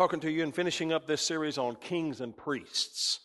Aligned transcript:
talking 0.00 0.18
to 0.18 0.32
you 0.32 0.42
and 0.42 0.52
finishing 0.52 0.92
up 0.92 1.06
this 1.06 1.22
series 1.22 1.58
on 1.58 1.76
kings 1.76 2.20
and 2.20 2.36
priests. 2.36 3.20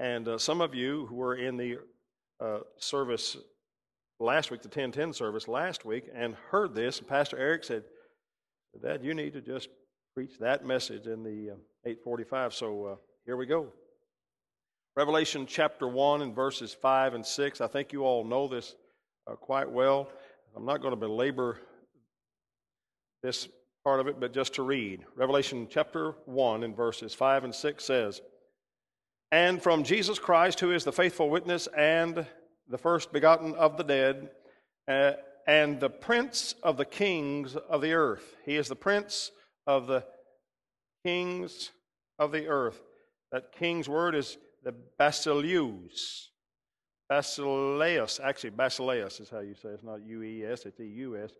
And 0.00 0.26
uh, 0.26 0.38
some 0.38 0.60
of 0.60 0.74
you 0.74 1.06
who 1.06 1.14
were 1.14 1.36
in 1.36 1.56
the 1.56 1.76
uh, 2.40 2.58
service 2.78 3.36
last 4.20 4.50
week, 4.50 4.62
the 4.62 4.68
1010 4.68 5.12
service 5.12 5.48
last 5.48 5.84
week, 5.84 6.08
and 6.14 6.34
heard 6.50 6.74
this, 6.74 6.98
and 6.98 7.08
Pastor 7.08 7.38
Eric 7.38 7.64
said, 7.64 7.84
Dad, 8.82 9.02
you 9.02 9.14
need 9.14 9.32
to 9.32 9.40
just 9.40 9.68
preach 10.14 10.38
that 10.38 10.64
message 10.64 11.06
in 11.06 11.22
the 11.22 11.50
uh, 11.50 11.56
845. 11.84 12.54
So 12.54 12.84
uh, 12.84 12.96
here 13.24 13.36
we 13.36 13.46
go. 13.46 13.68
Revelation 14.96 15.46
chapter 15.46 15.88
1 15.88 16.22
and 16.22 16.34
verses 16.34 16.74
5 16.74 17.14
and 17.14 17.24
6. 17.24 17.60
I 17.60 17.66
think 17.66 17.92
you 17.92 18.04
all 18.04 18.24
know 18.24 18.48
this 18.48 18.74
uh, 19.30 19.34
quite 19.34 19.70
well. 19.70 20.10
I'm 20.56 20.64
not 20.64 20.80
going 20.80 20.92
to 20.92 20.96
belabor 20.96 21.60
this 23.22 23.48
part 23.84 24.00
of 24.00 24.06
it, 24.06 24.20
but 24.20 24.32
just 24.32 24.54
to 24.54 24.62
read. 24.62 25.04
Revelation 25.16 25.66
chapter 25.70 26.14
1 26.26 26.64
and 26.64 26.76
verses 26.76 27.14
5 27.14 27.44
and 27.44 27.54
6 27.54 27.84
says, 27.84 28.20
And 29.30 29.62
from 29.62 29.82
Jesus 29.82 30.18
Christ, 30.18 30.60
who 30.60 30.72
is 30.72 30.84
the 30.84 30.92
faithful 30.92 31.30
witness 31.30 31.68
and 31.76 32.26
the 32.68 32.78
first 32.78 33.12
begotten 33.12 33.54
of 33.54 33.76
the 33.76 33.84
dead, 33.84 34.30
uh, 34.86 35.12
and 35.46 35.80
the 35.80 35.90
prince 35.90 36.54
of 36.62 36.76
the 36.76 36.84
kings 36.84 37.56
of 37.56 37.80
the 37.80 37.92
earth. 37.92 38.36
He 38.44 38.56
is 38.56 38.68
the 38.68 38.76
prince 38.76 39.30
of 39.66 39.86
the 39.86 40.04
kings 41.04 41.70
of 42.18 42.32
the 42.32 42.48
earth. 42.48 42.80
That 43.32 43.52
king's 43.52 43.88
word 43.88 44.14
is 44.14 44.36
the 44.62 44.74
basileus. 45.00 46.28
Basileus, 47.10 48.20
actually, 48.22 48.50
basileus 48.50 49.20
is 49.20 49.30
how 49.30 49.40
you 49.40 49.54
say 49.54 49.70
it. 49.70 49.74
It's 49.74 49.84
not 49.84 50.04
U 50.06 50.22
E 50.22 50.44
S, 50.44 50.66
it's 50.66 50.80
E 50.80 50.84
U 50.84 51.16
S. 51.16 51.30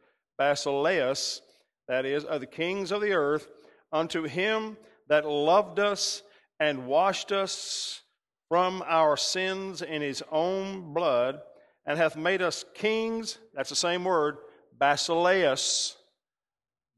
Basileus, 0.41 1.41
that 1.89 2.07
is, 2.07 2.25
of 2.25 2.41
the 2.41 2.47
kings 2.47 2.91
of 2.91 3.03
the 3.03 3.13
earth, 3.13 3.49
unto 3.93 4.23
him 4.25 4.79
that 5.09 5.27
loved 5.27 5.79
us 5.79 6.23
and 6.61 6.87
washed 6.87 7.33
us 7.33 8.03
from 8.49 8.83
our 8.87 9.17
sins 9.17 9.83
in 9.83 10.03
his 10.03 10.23
own 10.31 10.93
blood, 10.95 11.41
and 11.87 11.99
hath 11.99 12.17
made 12.17 12.43
us 12.43 12.65
kings. 12.75 13.39
That's 13.55 13.71
the 13.71 13.77
same 13.77 14.05
word, 14.05 14.39
basileus. 14.79 15.97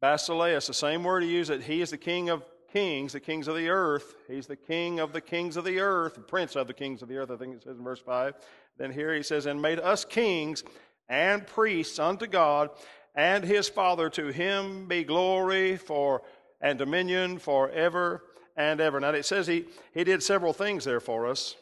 Basileus, 0.02 0.66
the 0.66 0.74
same 0.74 1.04
word 1.04 1.22
he 1.22 1.30
used, 1.30 1.50
that 1.50 1.62
he 1.62 1.82
is 1.82 1.90
the 1.90 1.98
king 1.98 2.30
of 2.30 2.44
kings, 2.72 3.12
the 3.12 3.20
kings 3.20 3.48
of 3.48 3.56
the 3.56 3.68
earth. 3.68 4.14
He's 4.28 4.46
the 4.46 4.56
king 4.56 5.00
of 5.00 5.12
the 5.12 5.20
kings 5.20 5.56
of 5.56 5.64
the 5.64 5.80
earth, 5.80 6.14
the 6.14 6.20
prince 6.20 6.56
of 6.56 6.66
the 6.66 6.74
kings 6.74 7.02
of 7.02 7.08
the 7.08 7.16
earth, 7.16 7.30
I 7.30 7.36
think 7.36 7.56
it 7.56 7.62
says 7.62 7.76
in 7.76 7.84
verse 7.84 8.00
5. 8.00 8.34
Then 8.78 8.92
here 8.92 9.14
he 9.14 9.22
says, 9.22 9.46
And 9.46 9.60
made 9.60 9.78
us 9.78 10.04
kings 10.04 10.64
and 11.08 11.46
priests 11.46 11.98
unto 11.98 12.26
God 12.26 12.70
and 13.14 13.44
his 13.44 13.68
Father. 13.68 14.08
To 14.10 14.28
him 14.28 14.86
be 14.86 15.04
glory 15.04 15.76
for 15.76 16.22
and 16.60 16.78
dominion 16.78 17.38
forever 17.38 18.22
and 18.56 18.80
ever. 18.80 19.00
Now 19.00 19.10
it 19.10 19.24
says 19.24 19.46
he, 19.46 19.66
he 19.94 20.04
did 20.04 20.22
several 20.22 20.52
things 20.52 20.84
there 20.84 21.00
for 21.00 21.26
us. 21.26 21.56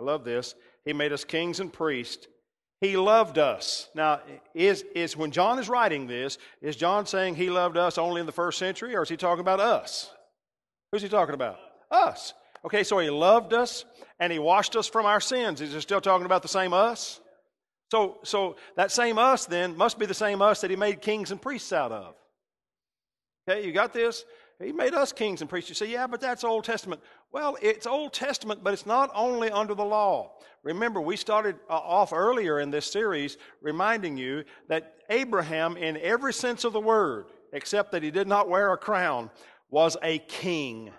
I 0.00 0.04
love 0.04 0.24
this. 0.24 0.54
He 0.84 0.92
made 0.92 1.12
us 1.12 1.24
kings 1.24 1.60
and 1.60 1.72
priests. 1.72 2.26
He 2.80 2.96
loved 2.96 3.36
us. 3.36 3.88
Now, 3.94 4.20
is, 4.54 4.84
is 4.94 5.16
when 5.16 5.30
John 5.30 5.58
is 5.58 5.68
writing 5.68 6.06
this, 6.06 6.38
is 6.62 6.76
John 6.76 7.04
saying 7.04 7.34
he 7.34 7.50
loved 7.50 7.76
us 7.76 7.98
only 7.98 8.20
in 8.20 8.26
the 8.26 8.32
first 8.32 8.58
century, 8.58 8.96
or 8.96 9.02
is 9.02 9.08
he 9.10 9.18
talking 9.18 9.42
about 9.42 9.60
us? 9.60 10.10
Who's 10.90 11.02
he 11.02 11.08
talking 11.08 11.34
about? 11.34 11.58
Us. 11.90 12.32
Okay, 12.64 12.82
so 12.82 12.98
he 12.98 13.10
loved 13.10 13.52
us 13.52 13.84
and 14.18 14.32
he 14.32 14.38
washed 14.38 14.76
us 14.76 14.86
from 14.86 15.06
our 15.06 15.20
sins. 15.20 15.60
Is 15.60 15.74
he 15.74 15.80
still 15.80 16.00
talking 16.00 16.26
about 16.26 16.42
the 16.42 16.48
same 16.48 16.72
us? 16.72 17.20
So, 17.90 18.18
so 18.22 18.56
that 18.76 18.92
same 18.92 19.18
us 19.18 19.46
then 19.46 19.76
must 19.76 19.98
be 19.98 20.06
the 20.06 20.14
same 20.14 20.40
us 20.40 20.60
that 20.60 20.70
he 20.70 20.76
made 20.76 21.02
kings 21.02 21.32
and 21.32 21.40
priests 21.40 21.72
out 21.72 21.92
of. 21.92 22.14
Okay, 23.48 23.66
you 23.66 23.72
got 23.72 23.92
this? 23.92 24.24
He 24.62 24.72
made 24.72 24.94
us 24.94 25.12
kings 25.12 25.40
and 25.40 25.48
priests. 25.48 25.70
You 25.70 25.74
say, 25.74 25.90
yeah, 25.90 26.06
but 26.06 26.20
that's 26.20 26.44
Old 26.44 26.64
Testament. 26.64 27.00
Well, 27.32 27.56
it's 27.62 27.86
Old 27.86 28.12
Testament, 28.12 28.62
but 28.62 28.74
it's 28.74 28.84
not 28.84 29.10
only 29.14 29.50
under 29.50 29.74
the 29.74 29.84
law. 29.84 30.32
Remember, 30.62 31.00
we 31.00 31.16
started 31.16 31.56
uh, 31.68 31.72
off 31.72 32.12
earlier 32.12 32.60
in 32.60 32.70
this 32.70 32.90
series 32.90 33.38
reminding 33.62 34.18
you 34.18 34.44
that 34.68 34.96
Abraham, 35.08 35.78
in 35.78 35.96
every 35.96 36.34
sense 36.34 36.64
of 36.64 36.74
the 36.74 36.80
word, 36.80 37.26
except 37.54 37.92
that 37.92 38.02
he 38.02 38.10
did 38.10 38.28
not 38.28 38.48
wear 38.48 38.72
a 38.72 38.76
crown, 38.76 39.30
was 39.70 39.96
a 40.02 40.18
king. 40.18 40.90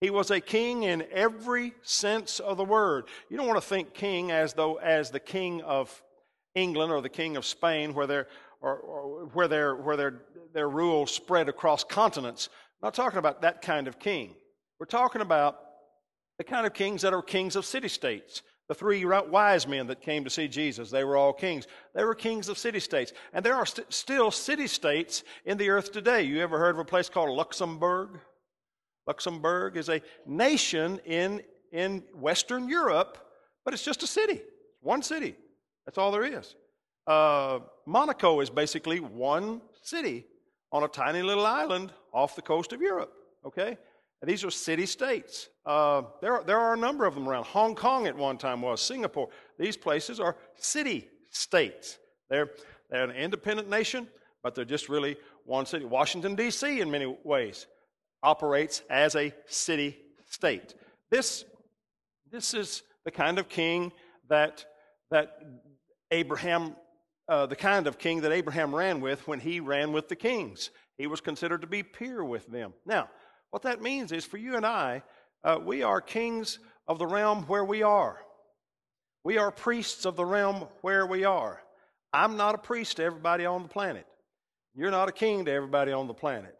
He 0.00 0.10
was 0.10 0.30
a 0.30 0.40
king 0.40 0.82
in 0.82 1.04
every 1.10 1.72
sense 1.82 2.38
of 2.38 2.58
the 2.58 2.64
word. 2.64 3.04
You 3.30 3.36
don't 3.38 3.46
want 3.46 3.60
to 3.60 3.66
think 3.66 3.94
king 3.94 4.30
as 4.30 4.52
though 4.52 4.74
as 4.76 5.10
the 5.10 5.20
king 5.20 5.62
of 5.62 6.02
England 6.54 6.92
or 6.92 7.00
the 7.00 7.08
king 7.08 7.36
of 7.36 7.46
Spain, 7.46 7.94
where 7.94 8.06
their 8.06 8.26
or, 8.60 8.76
or 8.76 9.26
where 9.32 9.48
their 9.48 9.76
where 9.76 9.96
their 9.96 10.22
their 10.52 10.68
rule 10.68 11.06
spread 11.06 11.48
across 11.48 11.84
continents. 11.84 12.48
I'm 12.82 12.86
not 12.86 12.94
talking 12.94 13.18
about 13.18 13.42
that 13.42 13.60
kind 13.60 13.88
of 13.88 13.98
king. 13.98 14.34
We're 14.78 14.86
talking 14.86 15.20
about 15.20 15.58
the 16.38 16.44
kind 16.44 16.66
of 16.66 16.72
kings 16.72 17.02
that 17.02 17.12
are 17.12 17.20
kings 17.20 17.54
of 17.54 17.66
city 17.66 17.88
states. 17.88 18.42
The 18.68 18.74
three 18.74 19.04
wise 19.04 19.66
men 19.66 19.88
that 19.88 20.00
came 20.00 20.24
to 20.24 20.30
see 20.30 20.48
Jesus, 20.48 20.90
they 20.90 21.04
were 21.04 21.16
all 21.16 21.32
kings. 21.32 21.66
They 21.94 22.04
were 22.04 22.14
kings 22.14 22.48
of 22.48 22.56
city 22.56 22.80
states. 22.80 23.12
And 23.34 23.44
there 23.44 23.56
are 23.56 23.66
st- 23.66 23.92
still 23.92 24.30
city 24.30 24.66
states 24.66 25.24
in 25.44 25.58
the 25.58 25.68
earth 25.68 25.92
today. 25.92 26.22
You 26.22 26.40
ever 26.40 26.58
heard 26.58 26.76
of 26.76 26.78
a 26.78 26.84
place 26.84 27.10
called 27.10 27.36
Luxembourg? 27.36 28.20
Luxembourg 29.06 29.76
is 29.76 29.88
a 29.90 30.00
nation 30.24 31.00
in, 31.04 31.42
in 31.72 32.04
Western 32.14 32.68
Europe, 32.68 33.18
but 33.64 33.74
it's 33.74 33.84
just 33.84 34.02
a 34.02 34.06
city. 34.06 34.40
One 34.80 35.02
city. 35.02 35.34
That's 35.84 35.98
all 35.98 36.12
there 36.12 36.24
is. 36.24 36.54
Uh, 37.06 37.58
Monaco 37.86 38.40
is 38.40 38.48
basically 38.48 39.00
one 39.00 39.60
city 39.82 40.24
on 40.72 40.84
a 40.84 40.88
tiny 40.88 41.22
little 41.22 41.44
island 41.44 41.92
off 42.12 42.36
the 42.36 42.42
coast 42.42 42.72
of 42.72 42.80
Europe. 42.80 43.12
Okay? 43.44 43.76
And 44.20 44.30
these 44.30 44.44
are 44.44 44.50
city 44.50 44.86
states. 44.86 45.48
Uh, 45.64 46.02
there, 46.20 46.42
there 46.44 46.58
are 46.58 46.74
a 46.74 46.76
number 46.76 47.06
of 47.06 47.14
them 47.14 47.28
around. 47.28 47.44
Hong 47.44 47.74
Kong 47.74 48.06
at 48.06 48.16
one 48.16 48.36
time 48.36 48.60
was, 48.60 48.80
Singapore. 48.80 49.28
These 49.58 49.76
places 49.76 50.20
are 50.20 50.36
city 50.56 51.08
states. 51.30 51.98
They're, 52.28 52.50
they're 52.90 53.04
an 53.04 53.16
independent 53.16 53.68
nation, 53.70 54.08
but 54.42 54.54
they're 54.54 54.64
just 54.64 54.88
really 54.88 55.16
one 55.44 55.64
city. 55.66 55.84
Washington, 55.84 56.34
D.C., 56.34 56.80
in 56.80 56.90
many 56.90 57.16
ways, 57.24 57.66
operates 58.22 58.82
as 58.90 59.16
a 59.16 59.32
city 59.46 59.96
state. 60.28 60.74
This, 61.10 61.44
this 62.30 62.52
is 62.52 62.82
the 63.04 63.10
kind 63.10 63.38
of 63.38 63.48
king 63.48 63.92
that, 64.28 64.66
that 65.10 65.38
Abraham 66.10 66.76
uh, 67.30 67.46
the 67.46 67.54
kind 67.54 67.86
of 67.86 67.96
king 67.96 68.22
that 68.22 68.32
Abraham 68.32 68.74
ran 68.74 69.00
with 69.00 69.28
when 69.28 69.38
he 69.38 69.60
ran 69.60 69.92
with 69.92 70.08
the 70.08 70.16
kings. 70.16 70.70
He 71.00 71.06
was 71.06 71.22
considered 71.22 71.62
to 71.62 71.66
be 71.66 71.82
peer 71.82 72.22
with 72.22 72.46
them. 72.46 72.74
Now, 72.84 73.08
what 73.50 73.62
that 73.62 73.80
means 73.80 74.12
is 74.12 74.26
for 74.26 74.36
you 74.36 74.56
and 74.56 74.66
I, 74.66 75.02
uh, 75.42 75.58
we 75.64 75.82
are 75.82 76.02
kings 76.02 76.58
of 76.86 76.98
the 76.98 77.06
realm 77.06 77.44
where 77.44 77.64
we 77.64 77.82
are. 77.82 78.18
We 79.24 79.38
are 79.38 79.50
priests 79.50 80.04
of 80.04 80.16
the 80.16 80.26
realm 80.26 80.66
where 80.82 81.06
we 81.06 81.24
are. 81.24 81.62
I'm 82.12 82.36
not 82.36 82.54
a 82.54 82.58
priest 82.58 82.98
to 82.98 83.04
everybody 83.04 83.46
on 83.46 83.62
the 83.62 83.68
planet. 83.68 84.06
You're 84.74 84.90
not 84.90 85.08
a 85.08 85.12
king 85.12 85.46
to 85.46 85.50
everybody 85.50 85.90
on 85.90 86.06
the 86.06 86.12
planet. 86.12 86.54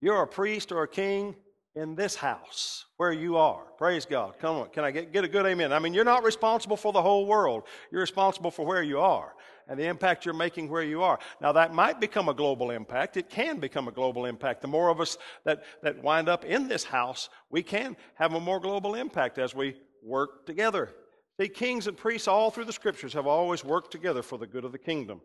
You're 0.00 0.22
a 0.22 0.26
priest 0.26 0.72
or 0.72 0.82
a 0.82 0.88
king 0.88 1.36
in 1.76 1.94
this 1.94 2.16
house 2.16 2.84
where 2.96 3.12
you 3.12 3.36
are. 3.36 3.62
Praise 3.76 4.06
God. 4.06 4.40
Come 4.40 4.56
on. 4.56 4.70
Can 4.70 4.82
I 4.82 4.90
get, 4.90 5.12
get 5.12 5.22
a 5.22 5.28
good 5.28 5.46
amen? 5.46 5.72
I 5.72 5.78
mean, 5.78 5.94
you're 5.94 6.04
not 6.04 6.24
responsible 6.24 6.76
for 6.76 6.92
the 6.92 7.02
whole 7.02 7.26
world. 7.26 7.62
You're 7.92 8.00
responsible 8.00 8.50
for 8.50 8.66
where 8.66 8.82
you 8.82 8.98
are 8.98 9.34
and 9.68 9.78
the 9.78 9.86
impact 9.86 10.24
you're 10.24 10.34
making 10.34 10.68
where 10.68 10.82
you 10.82 11.02
are. 11.02 11.18
Now, 11.40 11.52
that 11.52 11.74
might 11.74 12.00
become 12.00 12.28
a 12.28 12.34
global 12.34 12.70
impact. 12.70 13.16
It 13.16 13.28
can 13.28 13.58
become 13.58 13.88
a 13.88 13.92
global 13.92 14.24
impact. 14.24 14.62
The 14.62 14.68
more 14.68 14.88
of 14.88 15.00
us 15.00 15.18
that, 15.44 15.64
that 15.82 16.02
wind 16.02 16.28
up 16.28 16.44
in 16.44 16.68
this 16.68 16.84
house, 16.84 17.28
we 17.50 17.62
can 17.62 17.96
have 18.14 18.34
a 18.34 18.40
more 18.40 18.60
global 18.60 18.94
impact 18.94 19.38
as 19.38 19.54
we 19.54 19.76
work 20.02 20.46
together. 20.46 20.94
See, 21.40 21.48
kings 21.48 21.86
and 21.86 21.96
priests 21.96 22.26
all 22.26 22.50
through 22.50 22.64
the 22.64 22.72
scriptures 22.72 23.12
have 23.12 23.26
always 23.26 23.64
worked 23.64 23.92
together 23.92 24.22
for 24.22 24.38
the 24.38 24.46
good 24.46 24.64
of 24.64 24.72
the 24.72 24.78
kingdom. 24.78 25.20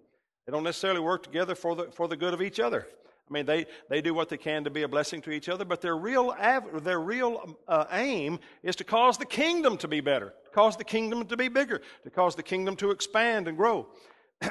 They 0.46 0.52
don't 0.52 0.64
necessarily 0.64 1.00
work 1.00 1.24
together 1.24 1.56
for 1.56 1.76
the, 1.76 1.86
for 1.92 2.08
the 2.08 2.18
good 2.18 2.34
of 2.34 2.42
each 2.42 2.60
other. 2.60 2.86
I 3.30 3.34
mean, 3.34 3.46
they, 3.46 3.66
they 3.90 4.02
do 4.02 4.14
what 4.14 4.28
they 4.28 4.38
can 4.38 4.66
to 4.66 4.70
be 4.70 4.82
a 4.84 4.88
blessing 4.88 5.22
to 5.22 5.32
each 5.32 5.48
other, 5.48 5.64
but 5.64 5.80
their 5.80 5.96
real, 5.96 6.36
av- 6.38 6.84
their 6.84 7.00
real 7.00 7.58
uh, 7.68 7.86
aim 7.92 8.40
is 8.62 8.76
to 8.76 8.84
cause 8.84 9.18
the 9.18 9.26
kingdom 9.26 9.78
to 9.78 9.88
be 9.88 10.02
better, 10.02 10.34
to 10.44 10.52
cause 10.52 10.76
the 10.76 10.84
kingdom 10.84 11.26
to 11.26 11.38
be 11.38 11.48
bigger, 11.48 11.82
to 12.04 12.10
cause 12.10 12.36
the 12.36 12.44
kingdom 12.44 12.76
to 12.76 12.92
expand 12.92 13.48
and 13.48 13.58
grow. 13.58 13.88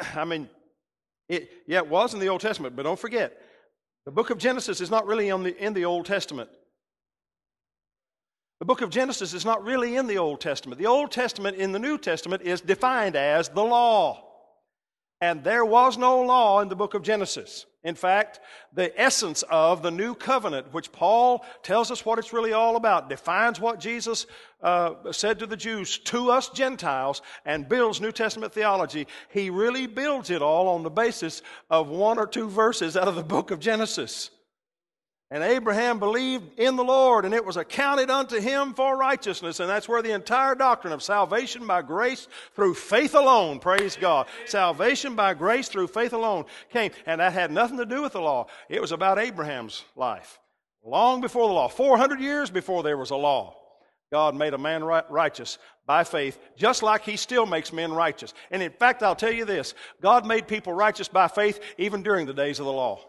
I 0.15 0.25
mean, 0.25 0.49
it, 1.29 1.51
yeah, 1.67 1.79
it 1.79 1.89
was 1.89 2.15
in 2.15 2.21
the 2.21 2.29
Old 2.29 2.41
Testament, 2.41 2.77
but 2.77 2.83
don't 2.83 2.99
forget, 2.99 3.37
the 4.05 4.11
book 4.11 4.31
of 4.31 4.39
Genesis 4.39 4.81
is 4.81 4.91
not 4.91 5.07
really 5.07 5.29
the, 5.29 5.57
in 5.65 5.75
the 5.75 5.85
Old 5.85 6.07
Testament. 6.07 6.51
The 8.59 8.67
book 8.67 8.81
of 8.81 8.91
Genesis 8.91 9.35
is 9.35 9.45
not 9.45 9.65
really 9.65 9.97
in 9.97 10.07
the 10.07 10.19
Old 10.19 10.41
Testament. 10.41 10.79
The 10.79 10.87
Old 10.87 11.11
Testament 11.11 11.57
in 11.57 11.73
the 11.73 11.79
New 11.79 11.99
Testament 11.99 12.43
is 12.43 12.61
defined 12.61 13.17
as 13.17 13.49
the 13.49 13.63
law. 13.63 14.25
And 15.21 15.43
there 15.43 15.65
was 15.65 15.99
no 15.99 16.21
law 16.23 16.61
in 16.61 16.69
the 16.69 16.77
book 16.77 16.95
of 16.95 17.03
Genesis. 17.03 17.67
In 17.85 17.97
fact, 17.97 18.39
the 18.73 18.99
essence 19.01 19.43
of 19.51 19.83
the 19.83 19.91
new 19.91 20.15
covenant, 20.15 20.73
which 20.73 20.93
Paul 20.93 21.45
tells 21.65 21.91
us 21.91 22.05
what 22.05 22.19
it's 22.19 22.33
really 22.33 22.53
all 22.53 22.77
about, 22.77 23.09
defines 23.09 23.59
what 23.59 23.81
Jesus 23.81 24.27
uh, 24.63 25.11
said 25.11 25.41
to 25.41 25.47
the 25.47 25.57
Jews, 25.57 25.99
to 25.99 26.31
us 26.31 26.49
Gentiles, 26.51 27.23
and 27.45 27.69
builds 27.69 28.01
New 28.01 28.13
Testament 28.13 28.53
theology. 28.53 29.09
He 29.31 29.51
really 29.51 29.89
builds 29.89 30.31
it 30.31 30.43
all 30.43 30.69
on 30.69 30.85
the 30.85 30.91
basis 30.91 31.43
of 31.71 31.89
one 31.89 32.19
or 32.19 32.27
two 32.27 32.49
verses 32.49 32.97
out 32.97 33.09
of 33.09 33.17
the 33.17 33.25
book 33.25 33.51
of 33.51 33.59
Genesis. 33.59 34.31
And 35.33 35.43
Abraham 35.43 35.99
believed 35.99 36.59
in 36.59 36.77
the 36.77 36.85
Lord, 36.85 37.25
and 37.25 37.33
it 37.33 37.43
was 37.43 37.57
accounted 37.57 38.11
unto 38.11 38.39
him 38.39 38.75
for 38.75 38.99
righteousness. 38.99 39.61
And 39.61 39.71
that's 39.71 39.89
where 39.89 40.03
the 40.03 40.13
entire 40.13 40.55
doctrine 40.55 40.93
of 40.93 41.03
salvation 41.03 41.67
by 41.67 41.81
grace 41.81 42.29
through 42.55 42.75
faith 42.75 43.15
alone, 43.15 43.59
praise 43.59 43.97
God. 43.97 44.27
Salvation 44.45 45.15
by 45.17 45.33
grace 45.33 45.69
through 45.69 45.87
faith 45.87 46.13
alone 46.13 46.45
came. 46.71 46.91
And 47.07 47.19
that 47.23 47.33
had 47.33 47.51
nothing 47.51 47.79
to 47.79 47.87
do 47.87 48.03
with 48.03 48.13
the 48.13 48.21
law. 48.21 48.49
It 48.69 48.83
was 48.83 48.93
about 48.93 49.19
Abraham's 49.19 49.87
life. 49.97 50.39
Long 50.85 51.23
before 51.23 51.49
the 51.49 51.55
law, 51.55 51.69
400 51.69 52.21
years 52.21 52.51
before 52.51 52.83
there 52.83 52.99
was 52.99 53.09
a 53.09 53.17
law, 53.17 53.57
God 54.11 54.37
made 54.37 54.53
a 54.53 54.59
man 54.59 54.85
righteous 54.85 55.57
by 55.87 56.05
faith, 56.05 56.39
just 56.59 56.83
like 56.83 57.05
He 57.05 57.17
still 57.17 57.47
makes 57.47 57.73
men 57.73 57.91
righteous. 57.91 58.35
And 58.51 58.63
in 58.63 58.71
fact, 58.71 59.03
I'll 59.03 59.17
tell 59.17 59.33
you 59.33 59.47
this 59.47 59.73
God 60.03 60.27
made 60.27 60.47
people 60.47 60.75
righteous 60.75 61.09
by 61.09 61.29
faith 61.29 61.59
even 61.79 62.03
during 62.03 62.27
the 62.27 62.35
days 62.35 62.59
of 62.59 62.67
the 62.67 62.73
law. 62.73 63.01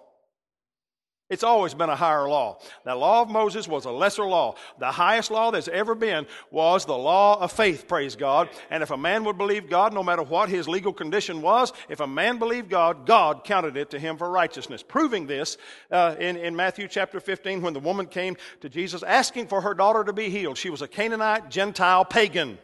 It's 1.29 1.43
always 1.43 1.73
been 1.73 1.89
a 1.89 1.95
higher 1.95 2.27
law. 2.27 2.59
The 2.83 2.93
law 2.95 3.21
of 3.21 3.29
Moses 3.29 3.67
was 3.67 3.85
a 3.85 3.91
lesser 3.91 4.25
law. 4.25 4.55
The 4.77 4.91
highest 4.91 5.31
law 5.31 5.51
that's 5.51 5.69
ever 5.69 5.95
been 5.95 6.27
was 6.51 6.85
the 6.85 6.97
law 6.97 7.41
of 7.41 7.51
faith, 7.51 7.87
praise 7.87 8.15
God. 8.15 8.49
And 8.69 8.83
if 8.83 8.91
a 8.91 8.97
man 8.97 9.23
would 9.23 9.37
believe 9.37 9.69
God, 9.69 9.93
no 9.93 10.03
matter 10.03 10.21
what 10.21 10.49
his 10.49 10.67
legal 10.67 10.91
condition 10.91 11.41
was, 11.41 11.71
if 11.87 12.01
a 12.01 12.07
man 12.07 12.39
believed 12.39 12.69
God, 12.69 13.05
God 13.05 13.45
counted 13.45 13.77
it 13.77 13.89
to 13.91 13.99
him 13.99 14.17
for 14.17 14.29
righteousness. 14.29 14.83
Proving 14.83 15.25
this 15.25 15.57
uh, 15.91 16.15
in, 16.19 16.35
in 16.35 16.55
Matthew 16.55 16.89
chapter 16.89 17.21
15 17.21 17.61
when 17.61 17.73
the 17.73 17.79
woman 17.79 18.05
came 18.05 18.35
to 18.59 18.67
Jesus 18.67 19.01
asking 19.01 19.47
for 19.47 19.61
her 19.61 19.73
daughter 19.73 20.03
to 20.03 20.13
be 20.13 20.29
healed. 20.29 20.57
She 20.57 20.69
was 20.69 20.81
a 20.81 20.87
Canaanite, 20.87 21.49
Gentile, 21.49 22.03
pagan. 22.03 22.57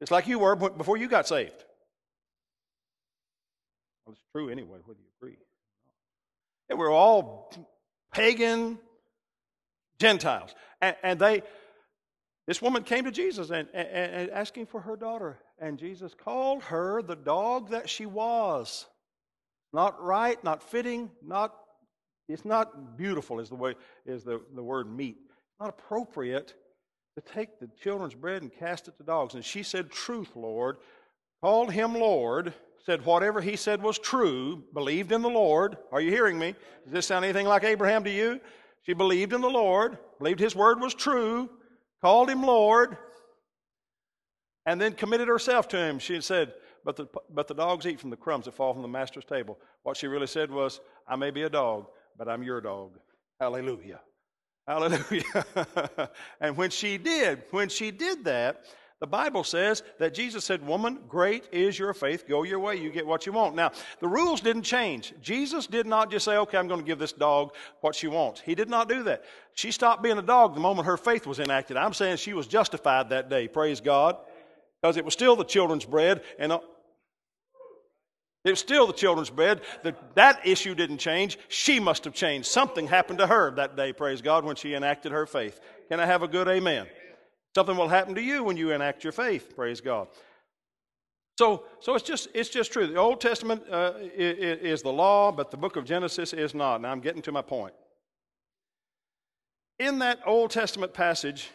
It's 0.00 0.10
like 0.10 0.26
you 0.26 0.38
were 0.38 0.56
before 0.56 0.96
you 0.96 1.08
got 1.08 1.28
saved. 1.28 1.64
Well, 4.06 4.14
it's 4.14 4.22
true 4.32 4.48
anyway, 4.48 4.78
whether 4.84 4.98
you. 4.98 5.07
They 6.68 6.74
were 6.74 6.90
all 6.90 7.52
pagan 8.12 8.78
Gentiles. 9.98 10.54
And, 10.80 10.96
and 11.02 11.18
they, 11.18 11.42
this 12.46 12.62
woman 12.62 12.82
came 12.82 13.04
to 13.04 13.10
Jesus 13.10 13.50
and, 13.50 13.68
and, 13.74 13.88
and, 13.88 14.30
asking 14.30 14.66
for 14.66 14.80
her 14.80 14.96
daughter. 14.96 15.38
And 15.58 15.78
Jesus 15.78 16.14
called 16.14 16.62
her 16.64 17.02
the 17.02 17.16
dog 17.16 17.70
that 17.70 17.88
she 17.88 18.06
was. 18.06 18.86
Not 19.72 20.02
right, 20.02 20.42
not 20.42 20.62
fitting, 20.62 21.10
not, 21.22 21.54
it's 22.28 22.44
not 22.44 22.96
beautiful 22.96 23.40
is 23.40 23.48
the 23.48 23.54
way, 23.54 23.74
is 24.06 24.24
the, 24.24 24.40
the 24.54 24.62
word 24.62 24.90
meat. 24.90 25.18
Not 25.60 25.68
appropriate 25.68 26.54
to 27.16 27.32
take 27.34 27.58
the 27.58 27.68
children's 27.82 28.14
bread 28.14 28.42
and 28.42 28.52
cast 28.52 28.88
it 28.88 28.96
to 28.96 29.02
dogs. 29.02 29.34
And 29.34 29.44
she 29.44 29.62
said, 29.62 29.90
Truth, 29.90 30.36
Lord. 30.36 30.76
Called 31.42 31.72
him 31.72 31.94
Lord 31.94 32.52
said 32.88 33.04
whatever 33.04 33.42
he 33.42 33.54
said 33.54 33.82
was 33.82 33.98
true, 33.98 34.64
believed 34.72 35.12
in 35.12 35.20
the 35.20 35.28
Lord. 35.28 35.76
Are 35.92 36.00
you 36.00 36.10
hearing 36.10 36.38
me? 36.38 36.54
Does 36.84 36.92
this 36.94 37.06
sound 37.06 37.22
anything 37.22 37.46
like 37.46 37.62
Abraham 37.62 38.02
to 38.04 38.10
you? 38.10 38.40
She 38.86 38.94
believed 38.94 39.34
in 39.34 39.42
the 39.42 39.50
Lord, 39.50 39.98
believed 40.16 40.40
his 40.40 40.56
word 40.56 40.80
was 40.80 40.94
true, 40.94 41.50
called 42.00 42.30
him 42.30 42.42
Lord, 42.42 42.96
and 44.64 44.80
then 44.80 44.94
committed 44.94 45.28
herself 45.28 45.68
to 45.68 45.76
him. 45.76 45.98
She 45.98 46.18
said, 46.22 46.54
but 46.82 46.96
the, 46.96 47.08
but 47.28 47.46
the 47.46 47.52
dogs 47.52 47.84
eat 47.84 48.00
from 48.00 48.08
the 48.08 48.16
crumbs 48.16 48.46
that 48.46 48.54
fall 48.54 48.72
from 48.72 48.80
the 48.80 48.88
master's 48.88 49.26
table. 49.26 49.58
What 49.82 49.98
she 49.98 50.06
really 50.06 50.26
said 50.26 50.50
was, 50.50 50.80
I 51.06 51.16
may 51.16 51.30
be 51.30 51.42
a 51.42 51.50
dog, 51.50 51.88
but 52.16 52.26
I'm 52.26 52.42
your 52.42 52.62
dog. 52.62 52.92
Hallelujah. 53.38 54.00
Hallelujah. 54.66 55.44
and 56.40 56.56
when 56.56 56.70
she 56.70 56.96
did, 56.96 57.42
when 57.50 57.68
she 57.68 57.90
did 57.90 58.24
that, 58.24 58.64
the 59.00 59.06
Bible 59.06 59.44
says 59.44 59.84
that 60.00 60.12
Jesus 60.12 60.44
said, 60.44 60.66
Woman, 60.66 60.98
great 61.08 61.44
is 61.52 61.78
your 61.78 61.94
faith. 61.94 62.26
Go 62.28 62.42
your 62.42 62.58
way. 62.58 62.76
You 62.76 62.90
get 62.90 63.06
what 63.06 63.26
you 63.26 63.32
want. 63.32 63.54
Now, 63.54 63.70
the 64.00 64.08
rules 64.08 64.40
didn't 64.40 64.62
change. 64.62 65.14
Jesus 65.22 65.68
did 65.68 65.86
not 65.86 66.10
just 66.10 66.24
say, 66.24 66.36
Okay, 66.36 66.58
I'm 66.58 66.66
going 66.66 66.80
to 66.80 66.86
give 66.86 66.98
this 66.98 67.12
dog 67.12 67.54
what 67.80 67.94
she 67.94 68.08
wants. 68.08 68.40
He 68.40 68.56
did 68.56 68.68
not 68.68 68.88
do 68.88 69.04
that. 69.04 69.22
She 69.54 69.70
stopped 69.70 70.02
being 70.02 70.18
a 70.18 70.22
dog 70.22 70.54
the 70.54 70.60
moment 70.60 70.86
her 70.86 70.96
faith 70.96 71.26
was 71.26 71.38
enacted. 71.38 71.76
I'm 71.76 71.92
saying 71.92 72.16
she 72.16 72.32
was 72.32 72.48
justified 72.48 73.10
that 73.10 73.30
day. 73.30 73.46
Praise 73.46 73.80
God. 73.80 74.16
Because 74.82 74.96
it 74.96 75.04
was 75.04 75.14
still 75.14 75.36
the 75.36 75.44
children's 75.44 75.84
bread. 75.84 76.22
And 76.38 76.50
uh, 76.50 76.58
it 78.44 78.50
was 78.50 78.60
still 78.60 78.88
the 78.88 78.92
children's 78.92 79.30
bread. 79.30 79.60
The, 79.84 79.94
that 80.14 80.44
issue 80.44 80.74
didn't 80.74 80.98
change. 80.98 81.38
She 81.48 81.78
must 81.78 82.04
have 82.04 82.14
changed. 82.14 82.48
Something 82.48 82.88
happened 82.88 83.18
to 83.20 83.26
her 83.28 83.52
that 83.52 83.76
day, 83.76 83.92
praise 83.92 84.22
God, 84.22 84.44
when 84.44 84.56
she 84.56 84.74
enacted 84.74 85.12
her 85.12 85.26
faith. 85.26 85.60
Can 85.88 86.00
I 86.00 86.06
have 86.06 86.22
a 86.22 86.28
good 86.28 86.48
amen? 86.48 86.86
Something 87.54 87.76
will 87.76 87.88
happen 87.88 88.14
to 88.14 88.22
you 88.22 88.44
when 88.44 88.56
you 88.56 88.70
enact 88.70 89.02
your 89.04 89.12
faith, 89.12 89.54
praise 89.56 89.80
God. 89.80 90.08
So, 91.38 91.64
so 91.78 91.94
it's 91.94 92.04
just 92.04 92.28
it's 92.34 92.48
just 92.48 92.72
true. 92.72 92.86
The 92.88 92.96
Old 92.96 93.20
Testament 93.20 93.62
uh, 93.70 93.92
is, 93.98 94.58
is 94.60 94.82
the 94.82 94.92
law, 94.92 95.30
but 95.30 95.52
the 95.52 95.56
book 95.56 95.76
of 95.76 95.84
Genesis 95.84 96.32
is 96.32 96.52
not. 96.52 96.80
Now 96.80 96.90
I'm 96.90 97.00
getting 97.00 97.22
to 97.22 97.32
my 97.32 97.42
point. 97.42 97.74
In 99.78 100.00
that 100.00 100.18
Old 100.26 100.50
Testament 100.50 100.92
passage, 100.92 101.50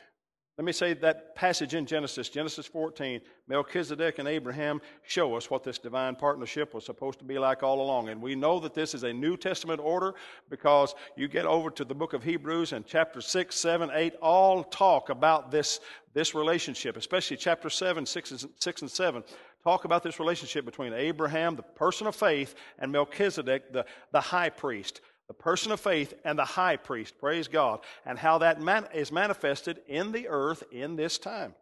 let 0.57 0.65
me 0.65 0.71
say 0.71 0.93
that 0.93 1.35
passage 1.35 1.73
in 1.73 1.87
Genesis, 1.87 2.29
Genesis 2.29 2.67
14, 2.67 3.21
Melchizedek 3.47 4.19
and 4.19 4.27
Abraham 4.27 4.81
show 5.01 5.35
us 5.35 5.49
what 5.49 5.63
this 5.63 5.79
divine 5.79 6.15
partnership 6.15 6.75
was 6.75 6.85
supposed 6.85 7.17
to 7.19 7.25
be 7.25 7.39
like 7.39 7.63
all 7.63 7.81
along. 7.81 8.09
And 8.09 8.21
we 8.21 8.35
know 8.35 8.59
that 8.59 8.75
this 8.75 8.93
is 8.93 9.01
a 9.01 9.11
New 9.11 9.35
Testament 9.35 9.79
order 9.83 10.13
because 10.51 10.93
you 11.17 11.27
get 11.27 11.45
over 11.45 11.71
to 11.71 11.83
the 11.83 11.95
book 11.95 12.13
of 12.13 12.23
Hebrews 12.23 12.71
and 12.71 12.85
chapter 12.85 13.19
6, 13.19 13.55
7, 13.55 13.89
8 13.91 14.13
all 14.21 14.63
talk 14.63 15.09
about 15.09 15.49
this, 15.49 15.79
this 16.13 16.35
relationship, 16.35 16.97
especially 16.97 17.37
chapter 17.37 17.71
7, 17.71 18.05
6, 18.05 18.31
and 18.31 18.45
6 18.55 18.81
and 18.83 18.91
7 18.91 19.23
talk 19.63 19.85
about 19.85 20.03
this 20.03 20.19
relationship 20.19 20.65
between 20.65 20.93
Abraham, 20.93 21.55
the 21.55 21.63
person 21.63 22.05
of 22.05 22.15
faith, 22.15 22.53
and 22.77 22.91
Melchizedek, 22.91 23.73
the, 23.73 23.85
the 24.11 24.21
high 24.21 24.49
priest 24.49 25.01
the 25.27 25.33
person 25.33 25.71
of 25.71 25.79
faith 25.79 26.13
and 26.25 26.37
the 26.37 26.45
high 26.45 26.75
priest, 26.75 27.17
praise 27.17 27.47
God, 27.47 27.79
and 28.05 28.19
how 28.19 28.39
that 28.39 28.61
man- 28.61 28.87
is 28.93 29.11
manifested 29.11 29.81
in 29.87 30.11
the 30.11 30.27
earth 30.27 30.63
in 30.71 30.95
this 30.95 31.17
time. 31.17 31.55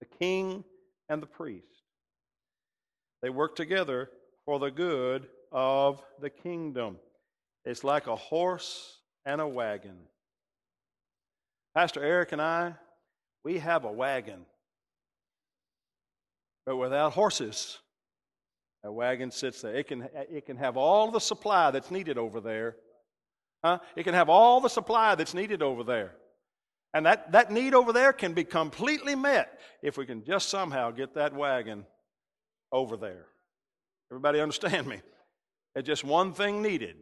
The 0.00 0.06
king 0.06 0.64
and 1.08 1.22
the 1.22 1.26
priest. 1.26 1.82
They 3.22 3.30
work 3.30 3.56
together 3.56 4.10
for 4.44 4.58
the 4.58 4.70
good 4.70 5.28
of 5.50 6.02
the 6.20 6.30
kingdom. 6.30 6.98
It's 7.64 7.82
like 7.82 8.06
a 8.06 8.16
horse 8.16 9.00
and 9.26 9.40
a 9.40 9.48
wagon. 9.48 9.98
Pastor 11.74 12.02
Eric 12.02 12.32
and 12.32 12.40
I, 12.40 12.74
we 13.44 13.58
have 13.58 13.84
a 13.84 13.92
wagon, 13.92 14.46
but 16.64 16.76
without 16.76 17.12
horses, 17.12 17.78
a 18.84 18.92
wagon 18.92 19.30
sits 19.30 19.62
there. 19.62 19.74
It 19.74 19.88
can, 19.88 20.08
it 20.30 20.46
can 20.46 20.56
have 20.56 20.76
all 20.76 21.10
the 21.10 21.18
supply 21.18 21.70
that's 21.70 21.90
needed 21.90 22.18
over 22.18 22.40
there. 22.40 22.76
Huh? 23.64 23.78
It 23.96 24.04
can 24.04 24.14
have 24.14 24.28
all 24.28 24.60
the 24.60 24.68
supply 24.68 25.14
that's 25.14 25.34
needed 25.34 25.62
over 25.62 25.82
there. 25.82 26.14
And 26.94 27.04
that, 27.06 27.32
that 27.32 27.50
need 27.50 27.74
over 27.74 27.92
there 27.92 28.12
can 28.12 28.32
be 28.32 28.44
completely 28.44 29.14
met 29.14 29.58
if 29.82 29.98
we 29.98 30.06
can 30.06 30.24
just 30.24 30.48
somehow 30.48 30.90
get 30.90 31.14
that 31.14 31.34
wagon 31.34 31.84
over 32.72 32.96
there. 32.96 33.26
Everybody 34.10 34.40
understand 34.40 34.86
me? 34.86 35.02
It's 35.74 35.86
just 35.86 36.04
one 36.04 36.32
thing 36.32 36.62
needed 36.62 36.96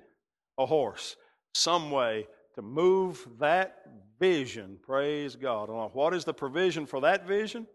a 0.58 0.66
horse, 0.66 1.16
some 1.54 1.90
way 1.90 2.26
to 2.56 2.62
move 2.62 3.26
that 3.38 3.84
vision. 4.18 4.78
Praise 4.82 5.36
God. 5.36 5.68
What 5.92 6.14
is 6.14 6.24
the 6.24 6.34
provision 6.34 6.86
for 6.86 7.02
that 7.02 7.26
vision? 7.26 7.66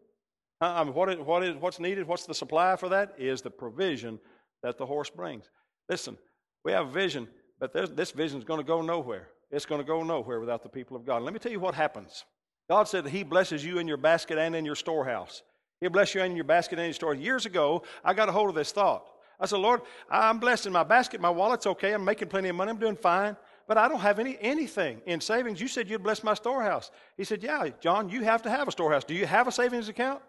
I 0.62 0.84
what 0.84 1.10
is, 1.10 1.20
what 1.20 1.44
is, 1.44 1.56
what's 1.56 1.80
needed, 1.80 2.08
what's 2.08 2.26
the 2.26 2.36
supply 2.36 2.76
for 2.76 2.90
that? 2.90 3.16
Is 3.18 3.42
the 3.42 3.50
provision 3.50 4.20
that 4.64 4.78
the 4.78 4.86
horse 4.86 5.10
brings. 5.10 5.50
Listen, 5.90 6.18
we 6.64 6.72
have 6.72 6.88
a 6.88 6.92
vision, 6.92 7.28
but 7.60 7.74
this 7.74 8.12
vision 8.12 8.38
is 8.38 8.44
going 8.44 8.60
to 8.60 8.66
go 8.66 8.82
nowhere. 8.82 9.30
It's 9.50 9.66
going 9.66 9.82
to 9.82 9.88
go 9.88 10.04
nowhere 10.04 10.40
without 10.40 10.64
the 10.64 10.70
people 10.70 10.96
of 10.96 11.06
God. 11.06 11.24
Let 11.24 11.34
me 11.34 11.40
tell 11.40 11.52
you 11.52 11.60
what 11.60 11.76
happens. 11.76 12.26
God 12.70 12.88
said 12.88 13.04
that 13.04 13.10
He 13.10 13.24
blesses 13.24 13.66
you 13.66 13.80
in 13.80 13.88
your 13.88 13.98
basket 13.98 14.38
and 14.38 14.56
in 14.56 14.64
your 14.64 14.76
storehouse. 14.76 15.44
He'll 15.82 15.90
bless 15.90 16.16
you 16.16 16.22
in 16.22 16.36
your 16.36 16.46
basket 16.46 16.78
and 16.78 16.84
in 16.84 16.90
your 16.90 16.94
store. 16.94 17.16
Years 17.16 17.46
ago, 17.46 17.84
I 18.04 18.14
got 18.14 18.30
a 18.30 18.32
hold 18.32 18.50
of 18.50 18.56
this 18.56 18.72
thought. 18.72 19.08
I 19.40 19.48
said, 19.48 19.58
Lord, 19.58 19.82
I'm 20.10 20.38
blessed 20.38 20.68
in 20.68 20.74
my 20.74 20.84
basket. 20.84 21.20
My 21.20 21.32
wallet's 21.32 21.66
okay. 21.66 21.94
I'm 21.94 22.06
making 22.06 22.28
plenty 22.30 22.50
of 22.50 22.56
money. 22.56 22.70
I'm 22.70 22.78
doing 22.78 22.96
fine. 22.96 23.36
But 23.68 23.78
I 23.78 23.88
don't 23.88 24.00
have 24.00 24.20
any 24.20 24.38
anything 24.40 25.02
in 25.08 25.20
savings. 25.20 25.60
You 25.60 25.68
said 25.68 25.90
you'd 25.90 26.04
bless 26.04 26.24
my 26.24 26.36
storehouse. 26.36 26.92
He 27.18 27.24
said, 27.24 27.42
Yeah, 27.42 27.70
John, 27.80 28.10
you 28.10 28.24
have 28.24 28.44
to 28.44 28.50
have 28.50 28.68
a 28.68 28.72
storehouse. 28.72 29.04
Do 29.04 29.16
you 29.16 29.26
have 29.26 29.48
a 29.48 29.52
savings 29.52 29.90
account? 29.90 30.22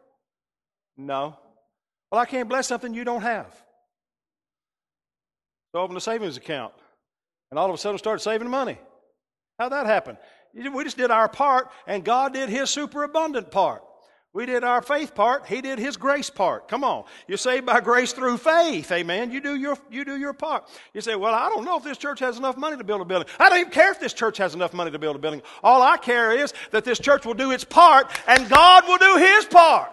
No. 0.96 1.38
Well, 2.11 2.20
I 2.20 2.26
can't 2.26 2.49
bless 2.49 2.68
something 2.68 2.92
you 2.94 3.04
don't 3.04 3.22
have. 3.22 3.54
So 5.75 5.80
open 5.80 5.96
a 5.96 6.00
savings 6.00 6.37
account. 6.37 6.75
And 7.50 7.58
all 7.58 7.68
of 7.68 7.75
a 7.75 7.78
sudden 7.78 7.99
started 7.99 8.20
saving 8.20 8.49
money. 8.49 8.78
How'd 9.58 9.72
that 9.72 9.87
happen? 9.87 10.16
We 10.54 10.84
just 10.84 10.99
did 10.99 11.11
our 11.11 11.28
part, 11.28 11.70
and 11.87 12.04
God 12.04 12.34
did 12.34 12.50
His 12.50 12.68
superabundant 12.68 13.50
part. 13.50 13.82
We 14.34 14.46
did 14.46 14.64
our 14.64 14.80
faith 14.80 15.14
part. 15.14 15.46
He 15.46 15.61
did 15.61 15.78
his 15.78 15.99
grace 15.99 16.30
part. 16.30 16.66
Come 16.66 16.84
on. 16.84 17.04
You're 17.28 17.37
saved 17.37 17.66
by 17.66 17.80
grace 17.80 18.14
through 18.14 18.38
faith. 18.38 18.90
Amen. 18.90 19.30
You 19.30 19.42
do 19.42 19.56
your, 19.56 19.76
you 19.90 20.06
do 20.06 20.16
your 20.16 20.32
part. 20.32 20.70
You 20.94 21.02
say, 21.02 21.16
well, 21.16 21.34
I 21.34 21.50
don't 21.50 21.66
know 21.66 21.76
if 21.76 21.84
this 21.84 21.99
church 21.99 22.18
has 22.20 22.38
enough 22.38 22.56
money 22.56 22.78
to 22.78 22.84
build 22.84 23.02
a 23.02 23.04
building. 23.04 23.28
I 23.38 23.50
don't 23.50 23.61
even 23.61 23.72
care 23.72 23.90
if 23.90 24.00
this 24.00 24.14
church 24.14 24.38
has 24.38 24.54
enough 24.54 24.72
money 24.72 24.90
to 24.90 24.99
build 24.99 25.16
a 25.16 25.18
building. 25.18 25.42
All 25.62 25.82
I 25.82 25.99
care 25.99 26.32
is 26.32 26.54
that 26.70 26.82
this 26.82 26.99
church 26.99 27.26
will 27.26 27.34
do 27.34 27.50
its 27.50 27.64
part 27.64 28.11
and 28.26 28.49
God 28.49 28.84
will 28.87 28.96
do 28.96 29.16
his 29.18 29.44
part. 29.44 29.92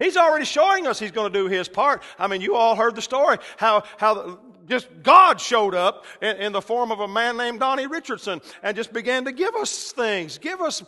He's 0.00 0.16
already 0.16 0.46
showing 0.46 0.86
us 0.86 0.98
he's 0.98 1.12
going 1.12 1.32
to 1.32 1.38
do 1.38 1.46
his 1.46 1.68
part. 1.68 2.02
I 2.18 2.26
mean, 2.26 2.40
you 2.40 2.56
all 2.56 2.74
heard 2.74 2.96
the 2.96 3.02
story 3.02 3.36
how, 3.58 3.84
how 3.98 4.40
just 4.66 4.88
God 5.02 5.40
showed 5.40 5.74
up 5.74 6.06
in, 6.22 6.36
in, 6.36 6.52
the 6.52 6.62
form 6.62 6.90
of 6.90 7.00
a 7.00 7.08
man 7.08 7.36
named 7.36 7.60
Donnie 7.60 7.86
Richardson 7.86 8.40
and 8.62 8.76
just 8.76 8.92
began 8.92 9.24
to 9.26 9.32
give 9.32 9.54
us 9.54 9.92
things, 9.92 10.38
give 10.38 10.60
us 10.60 10.82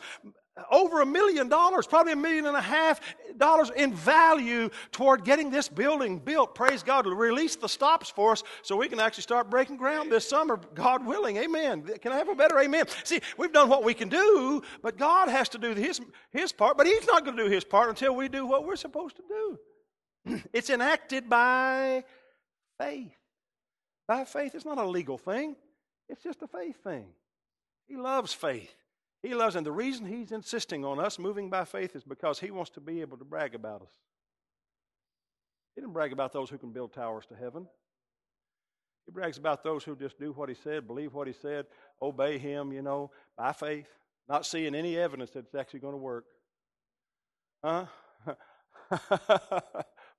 over 0.71 1.01
a 1.01 1.07
million 1.07 1.49
dollars, 1.49 1.87
probably 1.87 2.13
a 2.13 2.17
million 2.17 2.47
and 2.47 2.57
a 2.57 2.61
half 2.61 3.01
dollars 3.39 3.71
in 3.75 3.95
value 3.95 4.69
toward 4.91 5.25
getting 5.25 5.51
this 5.51 5.69
building 5.69 6.19
built. 6.19 6.55
Praise 6.55 6.83
God. 6.83 7.07
Release 7.07 7.57
the 7.57 7.69
stops 7.69 8.11
for 8.11 8.33
us 8.33 8.43
so 8.63 8.77
we 8.77 8.89
can 8.89 9.01
actually 9.01 9.23
start 9.23 9.49
breaking 9.49 9.79
ground 9.79 10.13
this 10.13 10.29
summer, 10.29 10.61
God 10.75 11.07
willing. 11.07 11.39
Amen. 11.39 11.83
Can 12.01 12.13
I 12.13 12.17
have 12.17 12.29
a 12.29 12.35
better 12.35 12.59
amen? 12.59 12.85
See, 13.05 13.21
we've 13.39 13.53
done 13.53 13.69
what 13.69 13.83
we 13.83 13.95
can 13.95 14.11
do, 14.11 14.63
but 14.83 14.99
God 14.99 15.29
has 15.29 15.49
to 15.51 15.59
do 15.59 15.75
his, 15.75 16.01
his 16.31 16.53
part, 16.53 16.77
but 16.77 16.87
He's 16.87 17.07
not 17.07 17.25
going 17.25 17.37
to 17.37 17.45
do 17.45 17.51
His 17.51 17.65
part 17.65 17.89
until 17.89 18.15
we 18.15 18.29
do 18.29 18.47
what 18.47 18.67
we're 18.67 18.77
supposed 18.77 19.17
to 19.17 19.23
do. 19.29 19.59
It's 20.53 20.71
enacted 20.71 21.29
by 21.29 22.05
faith. 22.79 23.13
By 24.07 24.25
faith, 24.25 24.55
it's 24.55 24.65
not 24.65 24.79
a 24.79 24.85
legal 24.85 25.19
thing, 25.19 25.57
it's 26.09 26.23
just 26.23 26.43
a 26.43 26.47
faith 26.47 26.77
thing. 26.85 27.07
He 27.87 27.97
loves 27.97 28.33
faith. 28.33 28.75
He 29.23 29.35
loves, 29.35 29.55
and 29.55 29.65
the 29.65 29.73
reason 29.73 30.05
he's 30.05 30.33
insisting 30.33 30.85
on 30.85 30.99
us 30.99 31.19
moving 31.19 31.49
by 31.49 31.65
faith 31.65 31.95
is 31.95 32.03
because 32.03 32.41
he 32.41 32.51
wants 32.51 32.71
to 32.73 32.81
be 32.81 33.01
able 33.01 33.17
to 33.19 33.25
brag 33.25 33.55
about 33.55 33.83
us. 33.83 33.93
He 35.75 35.81
didn't 35.81 35.93
brag 35.93 36.13
about 36.13 36.33
those 36.33 36.51
who 36.51 36.59
can 36.59 36.73
build 36.73 36.93
towers 36.93 37.25
to 37.27 37.37
heaven. 37.37 37.67
He 39.07 39.13
brags 39.13 39.39
about 39.39 39.63
those 39.63 39.85
who 39.85 39.97
just 39.97 40.19
do 40.19 40.33
what 40.33 40.49
he 40.49 40.55
said, 40.55 40.87
believe 40.87 41.15
what 41.15 41.27
he 41.27 41.33
said, 41.33 41.67
obey 42.01 42.39
him, 42.39 42.73
you 42.73 42.83
know, 42.83 43.11
by 43.37 43.53
faith, 43.53 43.89
not 44.29 44.45
seeing 44.45 44.75
any 44.75 44.97
evidence 44.99 45.31
that 45.31 45.41
it's 45.41 45.55
actually 45.55 45.81
going 45.81 45.95
to 45.95 45.99
work. 45.99 46.25
Huh? 47.65 47.87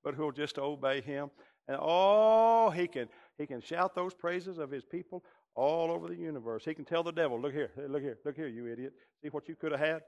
but 0.04 0.16
who'll 0.16 0.32
just 0.32 0.58
obey 0.58 1.02
him. 1.02 1.30
And 1.68 1.78
oh, 1.80 2.70
he 2.72 2.88
can 2.88 3.08
he 3.38 3.46
can 3.46 3.62
shout 3.62 3.96
those 3.96 4.14
praises 4.14 4.58
of 4.58 4.70
his 4.70 4.84
people 4.84 5.24
all 5.56 5.92
over 5.92 6.08
the 6.08 6.16
universe. 6.16 6.64
He 6.66 6.74
can 6.74 6.86
tell 6.86 7.04
the 7.04 7.12
devil, 7.12 7.40
look 7.40 7.54
here, 7.54 7.72
look 7.88 8.02
here, 8.02 8.18
look 8.26 8.36
here, 8.36 8.48
you 8.48 8.68
idiot. 8.68 8.94
See 9.22 9.30
what 9.30 9.48
you 9.48 9.56
could 9.56 9.72
have 9.72 9.80
had? 9.80 10.02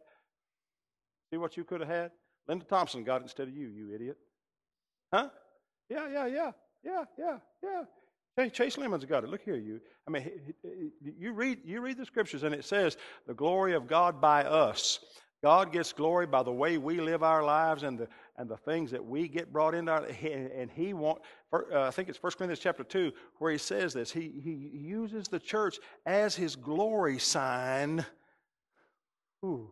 See 1.31 1.37
what 1.37 1.57
you 1.57 1.63
could 1.63 1.81
have 1.81 1.89
had? 1.89 2.11
Linda 2.47 2.65
Thompson 2.65 3.03
got 3.03 3.21
it 3.21 3.23
instead 3.23 3.47
of 3.47 3.55
you, 3.55 3.67
you 3.69 3.93
idiot. 3.93 4.17
Huh? 5.13 5.29
Yeah, 5.89 6.07
yeah, 6.11 6.25
yeah, 6.27 6.51
yeah, 6.83 7.03
yeah, 7.17 7.37
yeah. 7.63 7.83
Hey, 8.37 8.49
Chase 8.49 8.77
Lemons 8.77 9.05
got 9.05 9.23
it. 9.23 9.29
Look 9.29 9.43
here, 9.43 9.55
you. 9.55 9.79
I 10.07 10.11
mean, 10.11 10.29
you 11.01 11.31
read 11.31 11.59
you 11.63 11.79
read 11.81 11.97
the 11.97 12.05
scriptures, 12.05 12.43
and 12.43 12.53
it 12.53 12.65
says 12.65 12.97
the 13.27 13.33
glory 13.33 13.73
of 13.73 13.87
God 13.87 14.19
by 14.19 14.43
us. 14.43 14.99
God 15.41 15.71
gets 15.71 15.93
glory 15.93 16.25
by 16.25 16.43
the 16.43 16.51
way 16.51 16.77
we 16.77 16.99
live 16.99 17.23
our 17.23 17.43
lives 17.43 17.83
and 17.83 17.99
the 17.99 18.07
and 18.37 18.49
the 18.49 18.57
things 18.57 18.91
that 18.91 19.03
we 19.03 19.27
get 19.27 19.53
brought 19.53 19.73
into 19.73 19.91
our, 19.91 20.05
and 20.05 20.69
he 20.71 20.93
want 20.93 21.21
uh, 21.53 21.81
i 21.81 21.91
think 21.91 22.09
it's 22.09 22.21
1 22.21 22.33
corinthians 22.33 22.59
chapter 22.59 22.83
2 22.83 23.11
where 23.37 23.51
he 23.51 23.57
says 23.57 23.93
this 23.93 24.11
he, 24.11 24.41
he 24.43 24.69
uses 24.73 25.27
the 25.27 25.39
church 25.39 25.79
as 26.05 26.35
his 26.35 26.55
glory 26.55 27.19
sign 27.19 28.05
Ooh, 29.45 29.71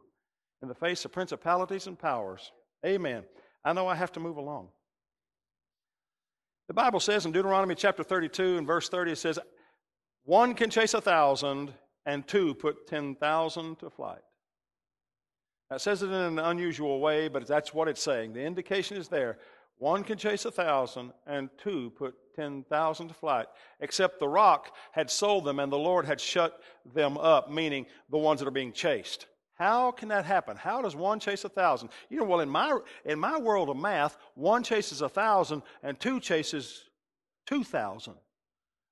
in 0.62 0.68
the 0.68 0.76
face 0.76 1.04
of 1.04 1.12
principalities 1.12 1.88
and 1.88 1.98
powers. 1.98 2.52
Amen. 2.86 3.24
I 3.66 3.74
know 3.74 3.88
i 3.88 3.96
have 3.96 4.12
to 4.12 4.20
move 4.20 4.38
along. 4.38 4.68
The 6.68 6.74
bible 6.74 7.00
says 7.00 7.26
in 7.26 7.32
deuteronomy 7.32 7.76
chapter 7.76 8.04
32 8.04 8.58
and 8.58 8.68
verse 8.68 8.90
30 8.90 9.12
it 9.12 9.18
says 9.18 9.40
one 10.24 10.54
can 10.54 10.70
chase 10.70 10.94
a 10.94 11.02
thousand 11.02 11.74
and 12.06 12.26
two 12.28 12.56
put 12.56 12.88
10,000 12.88 13.80
to 13.80 13.90
flight 13.90 14.22
it 15.76 15.82
says 15.82 16.04
it 16.04 16.08
in 16.08 16.14
an 16.14 16.40
unusual 16.40 17.00
way, 17.00 17.28
but 17.28 17.48
that's 17.48 17.74
what 17.74 17.88
it's 17.88 18.02
saying. 18.02 18.34
The 18.34 18.44
indication 18.44 18.98
is 18.98 19.08
there. 19.08 19.38
One 19.78 20.04
can 20.04 20.18
chase 20.18 20.46
a 20.46 20.52
thousand, 20.52 21.12
and 21.28 21.50
two 21.58 21.92
put 21.98 22.16
10,000 22.36 23.08
to 23.08 23.14
flight, 23.14 23.48
except 23.80 24.20
the 24.20 24.28
rock 24.28 24.76
had 24.92 25.10
sold 25.10 25.46
them 25.46 25.60
and 25.60 25.72
the 25.72 25.78
Lord 25.78 26.06
had 26.06 26.20
shut 26.20 26.62
them 26.94 27.18
up, 27.18 27.52
meaning 27.52 27.86
the 28.10 28.18
ones 28.18 28.40
that 28.40 28.48
are 28.48 28.52
being 28.52 28.74
chased. 28.74 29.28
How 29.56 29.92
can 29.92 30.10
that 30.10 30.26
happen? 30.26 30.58
How 30.58 30.82
does 30.82 30.96
one 30.96 31.20
chase 31.20 31.44
a 31.44 31.50
thousand? 31.50 31.90
You 32.10 32.18
know, 32.18 32.24
well, 32.24 32.40
in 32.40 32.50
my, 32.50 32.78
in 33.06 33.20
my 33.20 33.38
world 33.38 33.70
of 33.70 33.78
math, 33.78 34.18
one 34.36 34.64
chases 34.64 35.02
a 35.02 35.10
thousand 35.10 35.62
and 35.84 36.00
two 36.00 36.20
chases 36.20 36.86
2,000. 37.48 38.14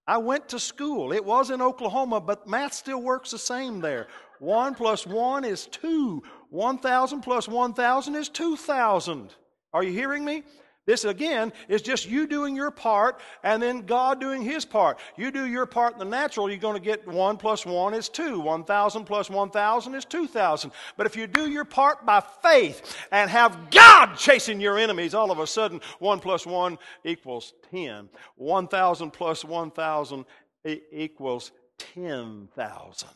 I 0.08 0.18
went 0.18 0.50
to 0.50 0.60
school. 0.60 1.14
It 1.14 1.24
was 1.24 1.52
in 1.52 1.62
Oklahoma, 1.62 2.22
but 2.22 2.48
math 2.48 2.74
still 2.74 3.02
works 3.02 3.32
the 3.32 3.40
same 3.40 3.82
there. 3.82 4.08
One 4.42 4.74
plus 4.74 5.06
one 5.06 5.46
is 5.46 5.68
two. 5.68 6.24
1,000 6.50 7.22
plus 7.22 7.48
1,000 7.48 8.16
is 8.16 8.28
2,000. 8.28 9.36
Are 9.72 9.84
you 9.84 9.92
hearing 9.92 10.26
me? 10.26 10.42
This 10.88 11.06
again 11.06 11.54
is 11.70 11.84
just 11.84 12.10
you 12.10 12.26
doing 12.26 12.56
your 12.56 12.72
part 12.72 13.20
and 13.44 13.62
then 13.62 13.86
God 13.86 14.20
doing 14.20 14.42
his 14.42 14.66
part. 14.66 14.98
You 15.16 15.30
do 15.30 15.46
your 15.46 15.68
part 15.68 15.94
in 15.94 16.00
the 16.00 16.06
natural, 16.06 16.50
you're 16.50 16.58
going 16.58 16.74
to 16.74 16.82
get 16.84 17.08
1 17.08 17.38
plus 17.38 17.68
1 17.68 17.94
is 17.94 18.10
2. 18.10 18.40
1,000 18.40 19.06
plus 19.06 19.30
1,000 19.30 19.94
is 19.94 20.06
2,000. 20.06 20.72
But 20.98 21.06
if 21.06 21.16
you 21.16 21.28
do 21.28 21.48
your 21.48 21.64
part 21.64 22.04
by 22.04 22.24
faith 22.42 22.98
and 23.12 23.30
have 23.30 23.70
God 23.70 24.16
chasing 24.16 24.60
your 24.60 24.80
enemies, 24.80 25.14
all 25.14 25.30
of 25.30 25.38
a 25.38 25.46
sudden 25.46 25.82
1 26.00 26.20
plus 26.20 26.48
1 26.48 26.80
equals 27.04 27.54
10. 27.70 28.10
1,000 28.38 29.12
plus 29.12 29.46
1,000 29.46 30.26
equals 30.66 31.52
10,000. 31.78 33.10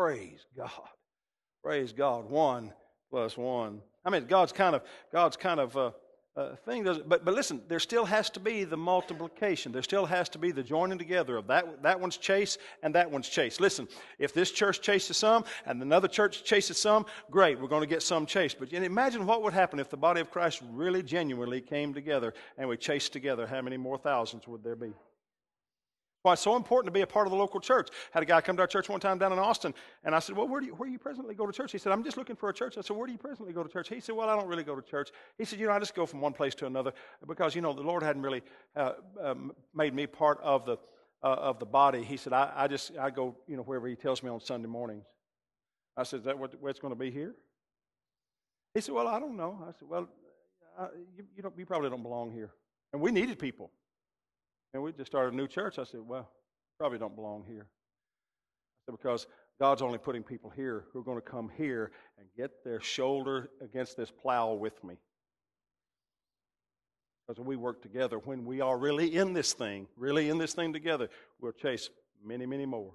Praise 0.00 0.46
God. 0.56 0.70
Praise 1.62 1.92
God. 1.92 2.30
One 2.30 2.72
plus 3.10 3.36
one. 3.36 3.82
I 4.02 4.08
mean, 4.08 4.24
God's 4.24 4.50
kind 4.50 4.74
of 4.74 4.80
God's 5.12 5.36
kind 5.36 5.60
of 5.60 5.76
uh, 5.76 5.90
uh, 6.36 6.56
thing 6.64 6.84
but 6.84 7.06
but 7.06 7.34
listen 7.34 7.60
there 7.68 7.80
still 7.80 8.06
has 8.06 8.30
to 8.30 8.40
be 8.40 8.64
the 8.64 8.76
multiplication 8.76 9.72
there 9.72 9.82
still 9.82 10.06
has 10.06 10.28
to 10.28 10.38
be 10.38 10.52
the 10.52 10.62
joining 10.62 10.96
together 10.96 11.36
of 11.36 11.48
that 11.48 11.82
that 11.82 12.00
one's 12.00 12.16
chase 12.16 12.56
and 12.82 12.94
that 12.94 13.10
one's 13.10 13.28
chase 13.28 13.58
listen 13.58 13.88
if 14.18 14.32
this 14.32 14.52
church 14.52 14.80
chases 14.80 15.16
some 15.16 15.44
and 15.66 15.82
another 15.82 16.06
church 16.06 16.44
chases 16.44 16.78
some 16.78 17.04
great 17.32 17.60
we're 17.60 17.66
going 17.66 17.82
to 17.82 17.86
get 17.86 18.00
some 18.00 18.24
chase 18.24 18.54
but 18.54 18.72
imagine 18.72 19.26
what 19.26 19.42
would 19.42 19.52
happen 19.52 19.80
if 19.80 19.90
the 19.90 19.96
body 19.96 20.20
of 20.20 20.30
christ 20.30 20.62
really 20.70 21.02
genuinely 21.02 21.60
came 21.60 21.92
together 21.92 22.32
and 22.56 22.68
we 22.68 22.76
chased 22.76 23.12
together 23.12 23.44
how 23.44 23.60
many 23.60 23.76
more 23.76 23.98
thousands 23.98 24.46
would 24.46 24.62
there 24.62 24.76
be 24.76 24.92
why 26.22 26.34
it's 26.34 26.42
so 26.42 26.56
important 26.56 26.86
to 26.86 26.96
be 26.96 27.00
a 27.00 27.06
part 27.06 27.26
of 27.26 27.30
the 27.30 27.38
local 27.38 27.60
church. 27.60 27.88
Had 28.10 28.22
a 28.22 28.26
guy 28.26 28.40
come 28.40 28.56
to 28.56 28.62
our 28.62 28.66
church 28.66 28.88
one 28.88 29.00
time 29.00 29.18
down 29.18 29.32
in 29.32 29.38
Austin, 29.38 29.72
and 30.04 30.14
I 30.14 30.18
said, 30.18 30.36
Well, 30.36 30.46
where 30.46 30.60
do 30.60 30.66
you, 30.66 30.74
where 30.74 30.86
do 30.86 30.92
you 30.92 30.98
presently 30.98 31.34
go 31.34 31.46
to 31.46 31.52
church? 31.52 31.72
He 31.72 31.78
said, 31.78 31.92
I'm 31.92 32.04
just 32.04 32.16
looking 32.16 32.36
for 32.36 32.48
a 32.50 32.52
church. 32.52 32.76
I 32.76 32.82
said, 32.82 32.96
Where 32.96 33.06
do 33.06 33.12
you 33.12 33.18
presently 33.18 33.52
go 33.52 33.62
to 33.62 33.68
church? 33.68 33.88
He 33.88 34.00
said, 34.00 34.14
Well, 34.14 34.28
I 34.28 34.36
don't 34.36 34.46
really 34.46 34.62
go 34.62 34.76
to 34.76 34.82
church. 34.82 35.10
He 35.38 35.44
said, 35.44 35.58
You 35.58 35.66
know, 35.66 35.72
I 35.72 35.78
just 35.78 35.94
go 35.94 36.04
from 36.04 36.20
one 36.20 36.32
place 36.32 36.54
to 36.56 36.66
another 36.66 36.92
because, 37.26 37.54
you 37.54 37.62
know, 37.62 37.72
the 37.72 37.82
Lord 37.82 38.02
hadn't 38.02 38.22
really 38.22 38.42
uh, 38.76 38.92
um, 39.22 39.52
made 39.74 39.94
me 39.94 40.06
part 40.06 40.38
of 40.42 40.66
the, 40.66 40.76
uh, 41.22 41.26
of 41.26 41.58
the 41.58 41.66
body. 41.66 42.02
He 42.02 42.16
said, 42.16 42.32
I, 42.32 42.52
I 42.54 42.68
just, 42.68 42.96
I 42.98 43.10
go, 43.10 43.36
you 43.46 43.56
know, 43.56 43.62
wherever 43.62 43.88
He 43.88 43.96
tells 43.96 44.22
me 44.22 44.28
on 44.28 44.40
Sunday 44.40 44.68
mornings. 44.68 45.06
I 45.96 46.02
said, 46.02 46.20
Is 46.20 46.24
that 46.26 46.38
what, 46.38 46.60
where 46.60 46.70
it's 46.70 46.80
going 46.80 46.92
to 46.92 46.98
be 46.98 47.10
here? 47.10 47.34
He 48.74 48.82
said, 48.82 48.94
Well, 48.94 49.08
I 49.08 49.18
don't 49.18 49.36
know. 49.36 49.58
I 49.66 49.72
said, 49.72 49.88
Well, 49.88 50.06
I, 50.78 50.88
you, 51.16 51.24
you, 51.36 51.42
don't, 51.42 51.58
you 51.58 51.64
probably 51.64 51.88
don't 51.88 52.02
belong 52.02 52.30
here. 52.30 52.50
And 52.92 53.00
we 53.00 53.10
needed 53.10 53.38
people. 53.38 53.70
And 54.72 54.82
we 54.82 54.92
just 54.92 55.10
started 55.10 55.34
a 55.34 55.36
new 55.36 55.48
church. 55.48 55.78
I 55.78 55.84
said, 55.84 56.00
well, 56.06 56.28
probably 56.78 56.98
don't 56.98 57.16
belong 57.16 57.44
here. 57.48 57.66
I 57.68 58.80
said, 58.86 58.96
because 58.96 59.26
God's 59.58 59.82
only 59.82 59.98
putting 59.98 60.22
people 60.22 60.50
here 60.50 60.84
who 60.92 61.00
are 61.00 61.04
going 61.04 61.18
to 61.18 61.22
come 61.22 61.50
here 61.56 61.90
and 62.18 62.26
get 62.36 62.64
their 62.64 62.80
shoulder 62.80 63.50
against 63.60 63.96
this 63.96 64.10
plow 64.10 64.54
with 64.54 64.82
me. 64.84 64.94
Because 67.26 67.44
we 67.44 67.56
work 67.56 67.82
together, 67.82 68.18
when 68.18 68.44
we 68.44 68.60
are 68.60 68.78
really 68.78 69.14
in 69.16 69.32
this 69.32 69.52
thing, 69.52 69.86
really 69.96 70.30
in 70.30 70.38
this 70.38 70.54
thing 70.54 70.72
together, 70.72 71.08
we'll 71.40 71.52
chase 71.52 71.90
many, 72.24 72.46
many 72.46 72.66
more. 72.66 72.92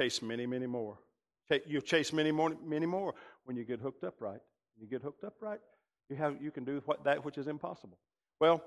Chase 0.00 0.22
many, 0.22 0.46
many 0.46 0.66
more. 0.66 0.98
You'll 1.66 1.82
chase 1.82 2.12
many 2.12 2.32
more, 2.32 2.52
many 2.64 2.86
more 2.86 3.14
when 3.44 3.56
you 3.56 3.64
get 3.64 3.80
hooked 3.80 4.04
up 4.04 4.14
right. 4.20 4.40
When 4.76 4.82
you 4.82 4.86
get 4.88 5.02
hooked 5.02 5.24
up 5.24 5.34
right, 5.40 5.60
you, 6.08 6.16
have, 6.16 6.42
you 6.42 6.50
can 6.50 6.64
do 6.64 6.82
what, 6.84 7.04
that 7.04 7.24
which 7.24 7.38
is 7.38 7.46
impossible. 7.46 7.98
Well, 8.40 8.62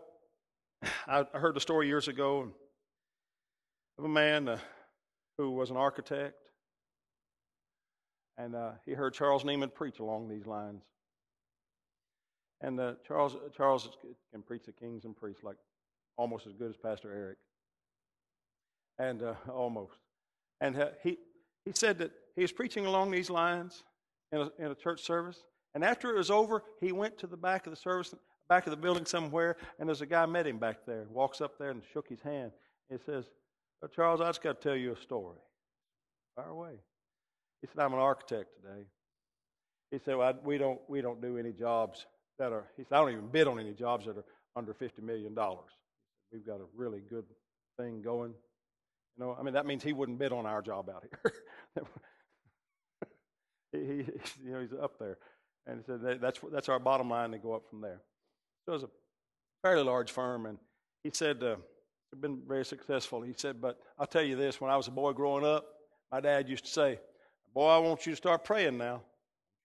I 1.07 1.25
heard 1.33 1.57
a 1.57 1.59
story 1.59 1.87
years 1.87 2.07
ago 2.07 2.49
of 3.97 4.05
a 4.05 4.09
man 4.09 4.47
uh, 4.47 4.59
who 5.37 5.51
was 5.51 5.69
an 5.69 5.77
architect, 5.77 6.49
and 8.37 8.55
uh, 8.55 8.71
he 8.85 8.93
heard 8.93 9.13
Charles 9.13 9.43
Nieman 9.43 9.73
preach 9.73 9.99
along 9.99 10.29
these 10.29 10.45
lines. 10.45 10.83
And 12.61 12.79
uh, 12.79 12.93
Charles 13.07 13.35
Charles 13.55 13.89
can 14.31 14.41
preach 14.41 14.63
the 14.65 14.71
kings 14.71 15.05
and 15.05 15.15
priests 15.15 15.43
like 15.43 15.57
almost 16.17 16.47
as 16.47 16.53
good 16.53 16.69
as 16.69 16.77
Pastor 16.77 17.13
Eric, 17.13 17.37
and 18.97 19.21
uh, 19.21 19.35
almost. 19.51 19.99
And 20.59 20.75
uh, 20.75 20.87
he 21.03 21.17
he 21.65 21.71
said 21.73 21.99
that 21.99 22.11
he 22.35 22.41
was 22.41 22.51
preaching 22.51 22.85
along 22.85 23.11
these 23.11 23.29
lines 23.29 23.83
in 24.31 24.41
a, 24.41 24.51
in 24.59 24.71
a 24.71 24.75
church 24.75 25.01
service, 25.01 25.43
And 25.73 25.83
after 25.83 26.09
it 26.09 26.17
was 26.17 26.31
over, 26.31 26.63
he 26.81 26.91
went 26.91 27.17
to 27.19 27.27
the 27.27 27.37
back 27.37 27.65
of 27.65 27.71
the 27.71 27.77
service, 27.77 28.13
back 28.49 28.65
of 28.67 28.71
the 28.71 28.77
building 28.77 29.05
somewhere, 29.05 29.57
and 29.79 29.87
there's 29.87 30.01
a 30.01 30.05
guy 30.05 30.25
met 30.25 30.47
him 30.47 30.57
back 30.57 30.85
there. 30.85 31.05
Walks 31.09 31.41
up 31.41 31.57
there 31.57 31.71
and 31.71 31.81
shook 31.93 32.07
his 32.07 32.21
hand. 32.21 32.51
He 32.89 32.97
says, 33.05 33.25
Charles, 33.95 34.21
I 34.21 34.27
just 34.27 34.41
got 34.41 34.61
to 34.61 34.67
tell 34.69 34.77
you 34.77 34.93
a 34.93 35.01
story. 35.01 35.37
Fire 36.35 36.49
away. 36.49 36.73
He 37.61 37.67
said, 37.67 37.83
I'm 37.83 37.93
an 37.93 37.99
architect 37.99 38.49
today. 38.55 38.85
He 39.91 39.99
said, 40.03 40.17
well, 40.17 40.29
I, 40.29 40.33
we, 40.45 40.57
don't, 40.57 40.79
we 40.87 41.01
don't 41.01 41.21
do 41.21 41.37
any 41.37 41.51
jobs 41.51 42.05
that 42.39 42.51
are, 42.51 42.65
he 42.75 42.83
said, 42.83 42.95
I 42.95 42.99
don't 42.99 43.11
even 43.11 43.27
bid 43.27 43.47
on 43.47 43.59
any 43.59 43.73
jobs 43.73 44.05
that 44.05 44.17
are 44.17 44.25
under 44.55 44.73
$50 44.73 45.01
million. 45.01 45.35
We've 46.31 46.45
got 46.45 46.59
a 46.59 46.65
really 46.75 47.01
good 47.09 47.25
thing 47.79 48.01
going. 48.01 48.33
You 49.17 49.25
know, 49.25 49.37
I 49.39 49.43
mean, 49.43 49.53
that 49.53 49.65
means 49.65 49.83
he 49.83 49.93
wouldn't 49.93 50.19
bid 50.19 50.31
on 50.31 50.45
our 50.45 50.61
job 50.61 50.89
out 50.89 51.03
here. 51.03 51.85
he, 53.71 53.79
he, 53.79 54.11
you 54.45 54.53
know, 54.53 54.61
he's 54.61 54.73
up 54.81 54.99
there. 54.99 55.17
And 55.65 55.79
he 55.79 55.83
said, 55.85 56.21
that's, 56.21 56.39
that's 56.51 56.69
our 56.69 56.79
bottom 56.79 57.09
line 57.09 57.31
to 57.31 57.37
go 57.37 57.53
up 57.53 57.63
from 57.69 57.81
there. 57.81 58.01
It 58.67 58.71
was 58.71 58.83
a 58.83 58.89
fairly 59.63 59.83
large 59.83 60.11
firm, 60.11 60.45
and 60.45 60.57
he 61.03 61.11
said, 61.13 61.41
uh, 61.41 61.55
it's 62.11 62.21
been 62.21 62.41
very 62.45 62.65
successful. 62.65 63.21
He 63.21 63.33
said, 63.35 63.61
but 63.61 63.79
I'll 63.97 64.07
tell 64.07 64.23
you 64.23 64.35
this, 64.35 64.59
when 64.59 64.69
I 64.69 64.77
was 64.77 64.87
a 64.87 64.91
boy 64.91 65.13
growing 65.13 65.45
up, 65.45 65.65
my 66.11 66.19
dad 66.19 66.49
used 66.49 66.65
to 66.65 66.71
say, 66.71 66.99
boy, 67.53 67.67
I 67.67 67.77
want 67.77 68.05
you 68.05 68.11
to 68.11 68.17
start 68.17 68.43
praying 68.43 68.77
now. 68.77 69.01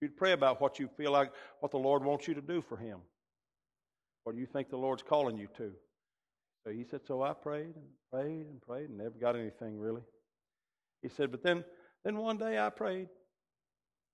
You'd 0.01 0.17
pray 0.17 0.31
about 0.31 0.61
what 0.61 0.79
you 0.79 0.89
feel 0.97 1.11
like, 1.11 1.31
what 1.59 1.71
the 1.71 1.77
Lord 1.77 2.03
wants 2.03 2.27
you 2.27 2.33
to 2.33 2.41
do 2.41 2.61
for 2.61 2.77
him. 2.77 2.99
What 4.23 4.35
do 4.35 4.41
you 4.41 4.47
think 4.47 4.69
the 4.69 4.77
Lord's 4.77 5.03
calling 5.03 5.37
you 5.37 5.47
to? 5.57 5.71
So 6.65 6.71
he 6.71 6.85
said, 6.89 7.01
so 7.05 7.21
I 7.23 7.33
prayed 7.33 7.75
and 7.75 7.85
prayed 8.11 8.47
and 8.47 8.61
prayed 8.61 8.89
and 8.89 8.97
never 8.97 9.17
got 9.19 9.35
anything 9.35 9.77
really. 9.77 10.03
He 11.01 11.09
said, 11.09 11.29
but 11.31 11.43
then, 11.43 11.65
then 12.05 12.17
one 12.17 12.37
day 12.37 12.57
I 12.57 12.69
prayed, 12.69 13.09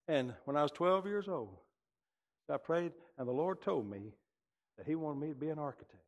and 0.07 0.33
when 0.45 0.57
I 0.57 0.63
was 0.63 0.71
12 0.71 1.05
years 1.05 1.27
old, 1.27 1.57
I 2.51 2.57
prayed, 2.57 2.93
and 3.19 3.27
the 3.27 3.31
Lord 3.31 3.61
told 3.61 3.89
me 3.89 4.13
that 4.79 4.87
He 4.87 4.95
wanted 4.95 5.19
me 5.19 5.27
to 5.29 5.35
be 5.35 5.49
an 5.49 5.59
architect. 5.59 6.03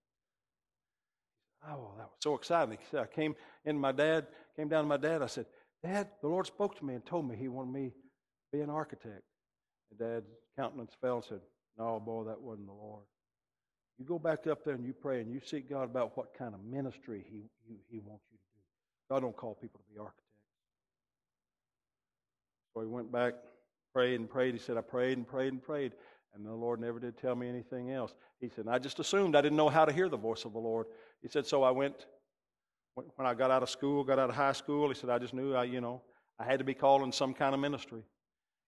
Oh, 1.68 1.92
that 1.98 2.06
was 2.06 2.18
so 2.24 2.34
exciting. 2.34 2.78
I 2.98 3.06
came 3.06 3.36
in 3.66 3.78
my 3.78 3.92
dad, 3.92 4.26
came 4.56 4.70
down 4.70 4.86
to 4.86 4.88
my 4.88 4.98
dad. 4.98 5.22
I 5.22 5.28
said, 5.28 5.46
Dad, 5.84 6.08
the 6.22 6.28
Lord 6.28 6.48
spoke 6.48 6.78
to 6.80 6.86
me 6.86 6.96
and 6.96 7.06
told 7.06 7.30
me 7.30 7.36
He 7.36 7.50
wanted 7.50 7.74
me 7.74 7.90
to 7.90 8.58
be 8.58 8.62
an 8.62 8.70
architect. 8.70 9.22
And 9.92 10.00
Dad's 10.00 10.32
countenance 10.58 10.94
fell 11.02 11.18
and 11.18 11.26
said, 11.26 11.42
No, 11.78 12.00
boy, 12.00 12.24
that 12.24 12.42
wasn't 12.42 12.68
the 12.68 12.74
Lord. 12.74 13.04
You 14.00 14.06
go 14.06 14.18
back 14.18 14.48
up 14.48 14.64
there 14.64 14.74
and 14.74 14.86
you 14.86 14.94
pray 14.94 15.22
and 15.22 15.32
you 15.32 15.42
seek 15.46 15.70
God 15.70 15.84
about 15.84 16.18
what 16.18 16.34
kind 16.34 16.56
of 16.56 16.64
ministry 16.64 17.24
He, 17.30 17.44
he, 17.68 17.76
he 17.90 18.00
wants 18.00 18.24
you 18.32 18.38
to 18.38 18.44
do. 18.56 19.14
God 19.14 19.20
don't 19.20 19.36
call 19.36 19.54
people 19.54 19.82
to 19.82 19.94
be 19.94 20.00
architects. 20.00 20.26
So 22.74 22.82
he 22.82 22.88
went 22.88 23.12
back, 23.12 23.34
prayed 23.94 24.20
and 24.20 24.30
prayed. 24.30 24.54
He 24.54 24.60
said, 24.60 24.78
I 24.78 24.82
prayed 24.82 25.18
and 25.18 25.28
prayed 25.28 25.52
and 25.52 25.62
prayed. 25.62 25.92
And 26.34 26.46
the 26.46 26.54
Lord 26.54 26.80
never 26.80 27.00
did 27.00 27.18
tell 27.18 27.36
me 27.36 27.50
anything 27.50 27.92
else. 27.92 28.14
He 28.40 28.50
said, 28.50 28.68
I 28.68 28.80
just 28.80 29.00
assumed 29.00 29.36
I 29.36 29.42
didn't 29.42 29.58
know 29.58 29.70
how 29.70 29.86
to 29.86 29.92
hear 29.92 30.08
the 30.08 30.18
voice 30.18 30.46
of 30.46 30.54
the 30.54 30.60
Lord. 30.60 30.88
He 31.22 31.28
said, 31.28 31.46
so 31.46 31.64
I 31.64 31.72
went, 31.72 32.06
when 32.96 33.28
I 33.28 33.34
got 33.34 33.52
out 33.52 33.64
of 33.64 33.70
school, 33.70 34.04
got 34.04 34.20
out 34.20 34.30
of 34.30 34.36
high 34.36 34.54
school, 34.54 34.88
he 34.88 34.96
said, 34.96 35.10
I 35.10 35.20
just 35.20 35.34
knew 35.34 35.54
I, 35.54 35.66
you 35.66 35.82
know, 35.82 36.02
I 36.40 36.46
had 36.46 36.60
to 36.60 36.66
be 36.66 36.74
called 36.74 37.04
in 37.04 37.12
some 37.12 37.34
kind 37.34 37.54
of 37.54 37.60
ministry. 37.60 38.02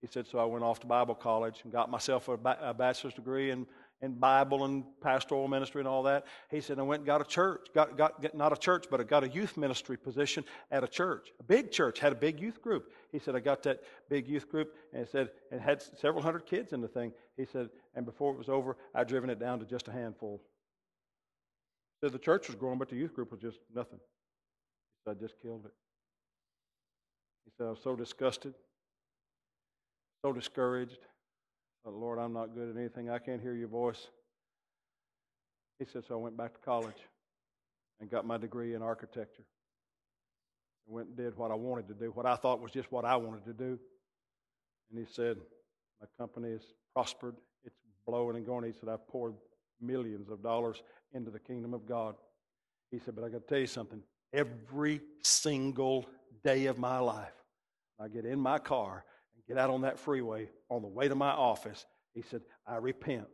He 0.01 0.08
said, 0.08 0.27
so 0.27 0.38
I 0.39 0.43
went 0.43 0.65
off 0.65 0.82
to 0.82 0.88
Bible 0.88 1.15
college 1.15 1.62
and 1.63 1.72
got 1.72 1.89
myself 1.89 2.27
a, 2.27 2.38
bachelor's 2.74 3.13
degree 3.13 3.51
in 3.51 3.65
in 4.03 4.15
Bible 4.15 4.65
and 4.65 4.83
pastoral 5.01 5.48
ministry 5.48 5.79
and 5.79 5.88
all 5.88 6.03
that. 6.03 6.25
He 6.51 6.60
said, 6.60 6.77
I 6.77 6.81
went 6.81 7.00
and 7.00 7.07
got 7.07 7.22
a 7.22 7.24
church, 7.24 7.67
got, 7.74 7.98
got, 7.98 8.36
not 8.36 8.51
a 8.51 8.57
church, 8.57 8.88
but 8.91 9.00
I 9.00 9.03
got 9.03 9.24
a 9.24 9.29
youth 9.29 9.55
ministry 9.55 9.95
position 9.95 10.43
at 10.72 10.83
a 10.83 10.89
church, 10.89 11.29
a 11.39 11.43
big 11.43 11.72
church, 11.72 12.00
had 12.00 12.12
a 12.12 12.15
big 12.15 12.38
youth 12.38 12.62
group. 12.62 12.91
He 13.13 13.19
said, 13.19 13.33
I 13.33 13.39
got 13.39 13.63
that 13.63 13.81
big 14.10 14.27
youth 14.27 14.50
group 14.50 14.75
and 14.93 15.07
said, 15.07 15.29
and 15.51 15.62
had 15.62 15.81
several 15.81 16.22
hundred 16.22 16.45
kids 16.45 16.74
in 16.74 16.81
the 16.81 16.88
thing. 16.88 17.13
He 17.38 17.45
said, 17.45 17.69
and 17.95 18.05
before 18.05 18.33
it 18.33 18.38
was 18.38 18.50
over, 18.50 18.75
I'd 18.93 19.07
driven 19.07 19.29
it 19.29 19.39
down 19.39 19.60
to 19.60 19.65
just 19.65 19.88
a 19.88 19.93
handful. 19.93 20.41
He 22.01 22.05
said, 22.05 22.13
the 22.13 22.20
church 22.20 22.48
was 22.48 22.55
growing, 22.57 22.79
but 22.79 22.89
the 22.89 22.98
youth 22.98 23.13
group 23.13 23.31
was 23.31 23.39
just 23.39 23.59
nothing. 23.74 24.00
He 24.00 25.09
said, 25.09 25.18
I 25.18 25.22
just 25.22 25.42
killed 25.42 25.66
it. 25.66 25.72
He 27.46 27.51
said, 27.57 27.68
I 27.68 27.70
was 27.70 27.79
so 27.81 27.96
disgusted, 27.96 28.53
so 30.25 30.33
discouraged. 30.33 30.98
Uh, 31.85 31.91
Lord, 31.91 32.19
I'm 32.19 32.33
not 32.33 32.55
good 32.55 32.69
at 32.69 32.77
anything. 32.77 33.09
I 33.09 33.19
can't 33.19 33.41
hear 33.41 33.53
your 33.53 33.67
voice. 33.67 34.07
He 35.79 35.85
said, 35.91 36.03
so 36.07 36.15
I 36.15 36.17
went 36.17 36.37
back 36.37 36.53
to 36.53 36.59
college 36.59 36.96
and 38.00 38.09
got 38.09 38.25
my 38.25 38.37
degree 38.37 38.74
in 38.74 38.81
architecture. 38.81 39.43
I 40.87 40.93
went 40.93 41.09
and 41.09 41.17
did 41.17 41.37
what 41.37 41.51
I 41.51 41.55
wanted 41.55 41.87
to 41.89 41.93
do, 41.93 42.11
what 42.11 42.25
I 42.25 42.35
thought 42.35 42.61
was 42.61 42.72
just 42.72 42.91
what 42.91 43.05
I 43.05 43.15
wanted 43.15 43.46
to 43.46 43.53
do. 43.53 43.79
And 44.91 45.00
he 45.00 45.05
said, 45.11 45.37
my 46.00 46.07
company 46.17 46.51
has 46.51 46.61
prospered. 46.93 47.35
It's 47.63 47.75
blowing 48.05 48.37
and 48.37 48.46
going. 48.46 48.65
He 48.65 48.74
said, 48.79 48.89
I've 48.89 49.07
poured 49.07 49.33
millions 49.81 50.29
of 50.29 50.41
dollars 50.41 50.81
into 51.13 51.31
the 51.31 51.39
kingdom 51.39 51.74
of 51.74 51.85
God. 51.85 52.15
He 52.91 53.00
said, 53.00 53.15
but 53.15 53.24
I 53.24 53.29
got 53.29 53.48
to 53.48 53.48
tell 53.48 53.59
you 53.59 53.67
something. 53.67 54.01
Every 54.33 55.01
single 55.24 56.05
day 56.43 56.65
of 56.67 56.77
my 56.77 57.00
life, 57.00 57.33
I 58.00 58.07
get 58.07 58.25
in 58.25 58.39
my 58.39 58.59
car 58.59 59.05
get 59.48 59.58
out 59.58 59.70
on 59.70 59.82
that 59.82 60.00
freeway 60.00 60.50
on 60.70 60.82
the 60.82 60.88
way 60.88 61.08
to 61.08 61.16
my 61.16 61.32
office, 61.32 61.86
he 62.14 62.22
said, 62.22 62.42
I 62.68 62.77
repent 62.77 63.27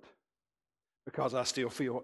because 1.05 1.33
I 1.33 1.43
still 1.43 1.69
feel 1.69 2.03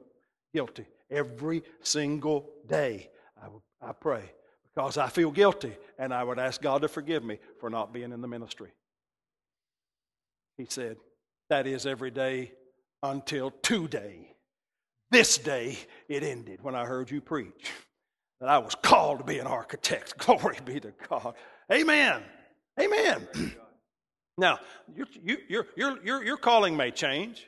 guilty. 0.53 0.85
Every 1.09 1.63
single 1.81 2.49
day, 2.67 3.09
I, 3.41 3.89
I 3.89 3.91
pray 3.93 4.31
because 4.73 4.97
I 4.97 5.07
feel 5.07 5.31
guilty 5.31 5.75
and 5.97 6.13
I 6.13 6.23
would 6.23 6.39
ask 6.39 6.61
God 6.61 6.81
to 6.81 6.87
forgive 6.87 7.23
me 7.23 7.39
for 7.59 7.69
not 7.69 7.93
being 7.93 8.11
in 8.11 8.21
the 8.21 8.27
ministry. 8.27 8.71
He 10.57 10.65
said, 10.67 10.97
That 11.49 11.67
is 11.67 11.85
every 11.85 12.11
day 12.11 12.53
until 13.03 13.51
today. 13.61 14.35
This 15.11 15.37
day 15.37 15.77
it 16.09 16.23
ended 16.23 16.61
when 16.61 16.75
I 16.75 16.85
heard 16.85 17.11
you 17.11 17.21
preach 17.21 17.71
that 18.39 18.49
I 18.49 18.57
was 18.57 18.75
called 18.75 19.19
to 19.19 19.23
be 19.23 19.39
an 19.39 19.47
architect. 19.47 20.17
Glory 20.17 20.57
be 20.65 20.79
to 20.79 20.93
God. 21.09 21.35
Amen. 21.71 22.21
Amen. 22.79 23.27
Now, 24.37 24.59
your, 24.95 25.65
your, 25.77 25.97
your, 26.03 26.23
your, 26.23 26.37
calling 26.37 26.75
may 26.75 26.91
change. 26.91 27.47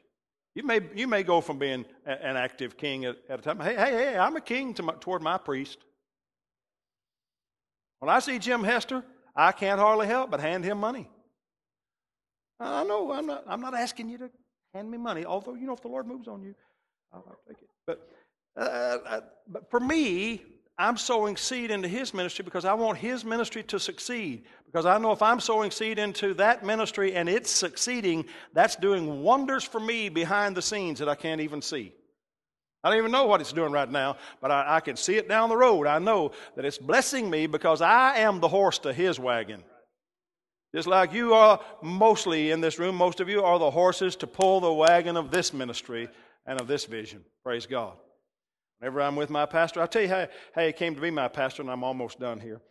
You 0.56 0.64
may, 0.64 0.80
you 0.96 1.08
may 1.08 1.24
go 1.24 1.42
from 1.42 1.60
being 1.60 1.86
an 2.06 2.38
active 2.38 2.78
king 2.78 3.06
at, 3.06 3.18
at 3.30 3.40
a 3.40 3.42
time. 3.42 3.60
Hey, 3.60 3.76
hey, 3.76 3.92
hey, 3.92 4.18
I'm 4.18 4.36
a 4.38 4.42
king 4.42 4.74
to 4.76 4.84
my, 4.84 4.94
toward 5.00 5.22
my 5.22 5.38
priest. 5.38 5.78
When 8.00 8.10
I 8.10 8.20
see 8.20 8.40
Jim 8.40 8.64
Hester, 8.64 9.04
I 9.36 9.52
can't 9.52 9.80
hardly 9.80 10.08
help 10.08 10.32
but 10.32 10.40
hand 10.40 10.64
him 10.64 10.80
money. 10.80 11.10
I 12.60 12.84
know 12.86 13.12
I'm 13.12 13.28
not, 13.28 13.44
I'm 13.48 13.62
not 13.62 13.76
asking 13.76 14.10
you 14.10 14.18
to 14.20 14.30
hand 14.74 14.90
me 14.90 14.98
money, 14.98 15.26
although, 15.26 15.56
you 15.56 15.68
know, 15.68 15.74
if 15.74 15.82
the 15.82 15.90
Lord 15.90 16.08
moves 16.08 16.28
on 16.28 16.42
you, 16.42 16.56
I'll, 17.14 17.38
take 17.48 17.62
it. 17.62 17.70
But, 17.86 18.10
uh, 18.58 18.98
uh, 19.08 19.22
but 19.48 19.70
for 19.70 19.80
me, 19.80 20.42
I'm 20.80 20.98
sowing 20.98 21.38
seed 21.38 21.72
into 21.72 21.88
his 21.88 22.14
ministry 22.14 22.46
because 22.46 22.66
I 22.66 22.74
want 22.74 23.00
his 23.00 23.26
ministry 23.26 23.64
to 23.64 23.80
succeed. 23.80 24.44
Because 24.66 24.86
I 24.86 24.98
know 25.00 25.12
if 25.12 25.24
I'm 25.24 25.40
sowing 25.40 25.72
seed 25.72 25.98
into 25.98 26.36
that 26.36 26.64
ministry 26.64 27.16
and 27.16 27.28
it's 27.28 27.50
succeeding, 27.50 28.26
that's 28.54 28.76
doing 28.76 29.24
wonders 29.24 29.64
for 29.64 29.80
me 29.80 30.10
behind 30.10 30.56
the 30.56 30.62
scenes 30.62 31.00
that 31.00 31.10
I 31.10 31.16
can't 31.16 31.42
even 31.42 31.62
see. 31.62 31.94
I 32.84 32.90
don't 32.90 33.00
even 33.00 33.12
know 33.12 33.26
what 33.26 33.42
it's 33.42 33.52
doing 33.52 33.72
right 33.72 33.90
now, 33.90 34.18
but 34.40 34.52
I, 34.52 34.76
I, 34.76 34.80
can 34.82 34.96
see 34.96 35.16
it 35.16 35.28
down 35.28 35.50
the 35.50 35.58
road. 35.58 35.88
I 35.88 35.98
know 35.98 36.32
that 36.56 36.64
it's 36.64 36.78
blessing 36.78 37.28
me 37.28 37.48
because 37.48 37.82
I 37.82 38.18
am 38.20 38.40
the 38.40 38.48
horse 38.48 38.78
to 38.80 38.94
his 38.94 39.20
wagon. 39.20 39.64
Just 40.76 40.88
like 40.88 41.12
you 41.12 41.34
are 41.34 41.60
mostly 41.82 42.52
in 42.52 42.62
this 42.62 42.78
room, 42.78 42.96
most 42.96 43.20
of 43.20 43.28
you 43.28 43.44
are 43.44 43.58
the 43.58 43.72
horses 43.72 44.16
to 44.18 44.28
pull 44.28 44.60
the 44.60 44.72
wagon 44.72 45.18
of 45.18 45.32
this 45.32 45.54
ministry 45.54 46.08
and 46.46 46.62
of 46.62 46.68
this 46.68 46.86
vision. 46.86 47.26
Praise 47.44 47.66
God. 47.66 47.94
Whenever 48.80 49.02
I'm 49.02 49.16
with 49.16 49.30
my 49.30 49.46
pastor, 49.46 49.82
I'll 49.82 49.88
tell 49.88 50.04
you 50.04 50.10
how, 50.10 50.28
how 50.54 50.66
he 50.66 50.72
came 50.72 50.96
to 50.96 51.02
be 51.02 51.12
my 51.12 51.28
pastor, 51.28 51.62
and 51.62 51.72
I'm 51.72 51.84
almost 51.84 52.20
done 52.20 52.40
here. 52.40 52.62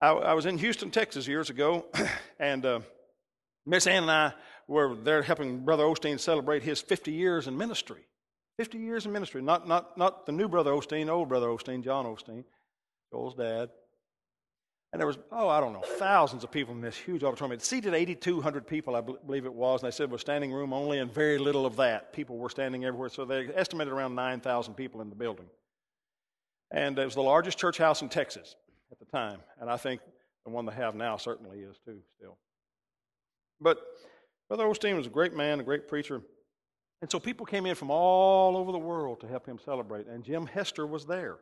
I, 0.00 0.10
I 0.10 0.34
was 0.34 0.46
in 0.46 0.58
Houston, 0.58 0.90
Texas 0.90 1.26
years 1.26 1.50
ago, 1.50 1.86
and 2.38 2.64
uh, 2.64 2.80
Miss 3.66 3.86
Ann 3.86 4.02
and 4.02 4.10
I 4.10 4.32
were 4.68 4.94
there 4.94 5.22
helping 5.22 5.64
Brother 5.64 5.84
Osteen 5.84 6.20
celebrate 6.20 6.62
his 6.62 6.80
50 6.80 7.12
years 7.12 7.46
in 7.46 7.56
ministry. 7.56 8.02
50 8.58 8.78
years 8.78 9.06
in 9.06 9.12
ministry. 9.12 9.40
Not, 9.40 9.66
not, 9.66 9.96
not 9.96 10.26
the 10.26 10.32
new 10.32 10.48
Brother 10.48 10.72
Osteen, 10.72 11.08
old 11.08 11.28
Brother 11.28 11.46
Osteen, 11.46 11.82
John 11.82 12.04
Osteen, 12.04 12.44
Joel's 13.10 13.34
dad. 13.34 13.70
And 14.92 14.98
there 14.98 15.06
was, 15.06 15.18
oh, 15.30 15.48
I 15.48 15.60
don't 15.60 15.72
know, 15.72 15.84
thousands 15.98 16.42
of 16.42 16.50
people 16.50 16.74
in 16.74 16.80
this 16.80 16.96
huge 16.96 17.22
auditorium. 17.22 17.52
It 17.52 17.62
seated 17.62 17.94
8,200 17.94 18.66
people, 18.66 18.96
I 18.96 19.00
believe 19.00 19.44
it 19.44 19.54
was, 19.54 19.82
and 19.82 19.86
they 19.86 19.94
said 19.94 20.04
it 20.04 20.10
was 20.10 20.20
standing 20.20 20.52
room 20.52 20.72
only, 20.72 20.98
and 20.98 21.12
very 21.12 21.38
little 21.38 21.64
of 21.64 21.76
that. 21.76 22.12
People 22.12 22.38
were 22.38 22.50
standing 22.50 22.84
everywhere, 22.84 23.08
so 23.08 23.24
they 23.24 23.46
estimated 23.54 23.92
around 23.92 24.16
9,000 24.16 24.74
people 24.74 25.00
in 25.00 25.08
the 25.08 25.14
building. 25.14 25.46
And 26.72 26.98
it 26.98 27.04
was 27.04 27.14
the 27.14 27.22
largest 27.22 27.56
church 27.56 27.78
house 27.78 28.02
in 28.02 28.08
Texas 28.08 28.56
at 28.90 28.98
the 28.98 29.04
time, 29.04 29.38
and 29.60 29.70
I 29.70 29.76
think 29.76 30.00
the 30.44 30.50
one 30.50 30.66
they 30.66 30.72
have 30.72 30.96
now 30.96 31.16
certainly 31.16 31.58
is 31.60 31.78
too, 31.84 32.00
still. 32.16 32.36
But 33.60 33.78
Brother 34.48 34.64
Osteen 34.64 34.96
was 34.96 35.06
a 35.06 35.10
great 35.10 35.34
man, 35.34 35.60
a 35.60 35.62
great 35.62 35.86
preacher, 35.86 36.20
and 37.00 37.10
so 37.10 37.20
people 37.20 37.46
came 37.46 37.64
in 37.64 37.76
from 37.76 37.90
all 37.90 38.56
over 38.56 38.72
the 38.72 38.78
world 38.78 39.20
to 39.20 39.28
help 39.28 39.46
him 39.46 39.58
celebrate, 39.64 40.08
and 40.08 40.24
Jim 40.24 40.46
Hester 40.46 40.86
was 40.86 41.06
there. 41.06 41.38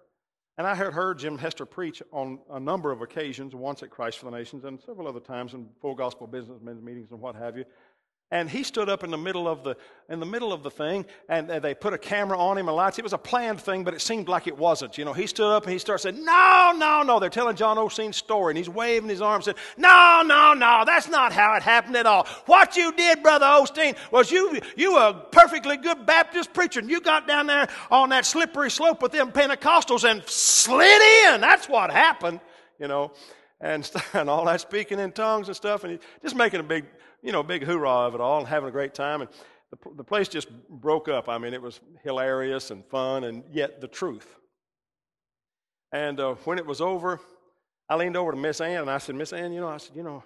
And 0.58 0.66
I 0.66 0.74
had 0.74 0.92
heard 0.92 1.20
Jim 1.20 1.38
Hester 1.38 1.64
preach 1.64 2.02
on 2.10 2.40
a 2.50 2.58
number 2.58 2.90
of 2.90 3.00
occasions, 3.00 3.54
once 3.54 3.84
at 3.84 3.90
Christ 3.90 4.18
for 4.18 4.24
the 4.24 4.36
Nations 4.36 4.64
and 4.64 4.80
several 4.80 5.06
other 5.06 5.20
times 5.20 5.54
in 5.54 5.68
full 5.80 5.94
gospel 5.94 6.26
businessmen's 6.26 6.82
meetings 6.82 7.12
and 7.12 7.20
what 7.20 7.36
have 7.36 7.56
you. 7.56 7.64
And 8.30 8.50
he 8.50 8.62
stood 8.62 8.90
up 8.90 9.04
in 9.04 9.10
the 9.10 9.16
middle 9.16 9.48
of 9.48 9.64
the 9.64 9.74
in 10.10 10.20
the 10.20 10.26
middle 10.26 10.52
of 10.52 10.62
the 10.62 10.70
thing, 10.70 11.06
and 11.30 11.48
they 11.48 11.74
put 11.74 11.94
a 11.94 11.98
camera 11.98 12.38
on 12.38 12.58
him 12.58 12.68
and 12.68 12.76
lights. 12.76 12.98
It 12.98 13.02
was 13.02 13.14
a 13.14 13.18
planned 13.18 13.58
thing, 13.58 13.84
but 13.84 13.94
it 13.94 14.00
seemed 14.02 14.28
like 14.28 14.46
it 14.46 14.56
wasn't. 14.56 14.98
You 14.98 15.06
know, 15.06 15.14
he 15.14 15.26
stood 15.26 15.50
up 15.50 15.64
and 15.64 15.72
he 15.72 15.78
started 15.78 16.02
saying, 16.02 16.24
"No, 16.24 16.74
no, 16.76 17.02
no." 17.02 17.20
They're 17.20 17.30
telling 17.30 17.56
John 17.56 17.78
Osteen's 17.78 18.18
story, 18.18 18.50
and 18.50 18.58
he's 18.58 18.68
waving 18.68 19.08
his 19.08 19.22
arms, 19.22 19.48
and 19.48 19.56
said, 19.56 19.64
"No, 19.78 20.22
no, 20.26 20.52
no. 20.52 20.82
That's 20.84 21.08
not 21.08 21.32
how 21.32 21.54
it 21.54 21.62
happened 21.62 21.96
at 21.96 22.04
all. 22.04 22.26
What 22.44 22.76
you 22.76 22.92
did, 22.92 23.22
brother 23.22 23.46
Osteen, 23.46 23.96
was 24.10 24.30
you 24.30 24.60
you 24.76 24.92
were 24.94 25.08
a 25.08 25.14
perfectly 25.14 25.78
good 25.78 26.04
Baptist 26.04 26.52
preacher, 26.52 26.80
and 26.80 26.90
you 26.90 27.00
got 27.00 27.26
down 27.26 27.46
there 27.46 27.68
on 27.90 28.10
that 28.10 28.26
slippery 28.26 28.70
slope 28.70 29.00
with 29.00 29.12
them 29.12 29.32
Pentecostals 29.32 30.04
and 30.08 30.22
slid 30.28 31.00
in. 31.32 31.40
That's 31.40 31.66
what 31.66 31.90
happened." 31.90 32.40
You 32.78 32.88
know, 32.88 33.12
and, 33.60 33.90
and 34.12 34.28
all 34.28 34.44
that 34.44 34.60
speaking 34.60 34.98
in 34.98 35.12
tongues 35.12 35.48
and 35.48 35.56
stuff, 35.56 35.84
and 35.84 35.98
just 36.22 36.36
making 36.36 36.60
a 36.60 36.64
big 36.64 36.84
you 37.22 37.32
know, 37.32 37.42
big 37.42 37.64
hoorah 37.64 38.06
of 38.06 38.14
it 38.14 38.20
all 38.20 38.38
and 38.38 38.48
having 38.48 38.68
a 38.68 38.72
great 38.72 38.94
time. 38.94 39.20
And 39.20 39.30
the, 39.70 39.78
the 39.96 40.04
place 40.04 40.28
just 40.28 40.48
broke 40.68 41.08
up. 41.08 41.28
I 41.28 41.38
mean, 41.38 41.54
it 41.54 41.62
was 41.62 41.80
hilarious 42.02 42.70
and 42.70 42.84
fun 42.86 43.24
and 43.24 43.44
yet 43.52 43.80
the 43.80 43.88
truth. 43.88 44.36
And 45.92 46.20
uh, 46.20 46.34
when 46.44 46.58
it 46.58 46.66
was 46.66 46.80
over, 46.80 47.20
I 47.88 47.96
leaned 47.96 48.16
over 48.16 48.32
to 48.32 48.36
Miss 48.36 48.60
Ann 48.60 48.82
and 48.82 48.90
I 48.90 48.98
said, 48.98 49.14
Miss 49.14 49.32
Ann, 49.32 49.52
you 49.52 49.60
know, 49.60 49.68
I 49.68 49.78
said, 49.78 49.96
you 49.96 50.02
know, 50.02 50.22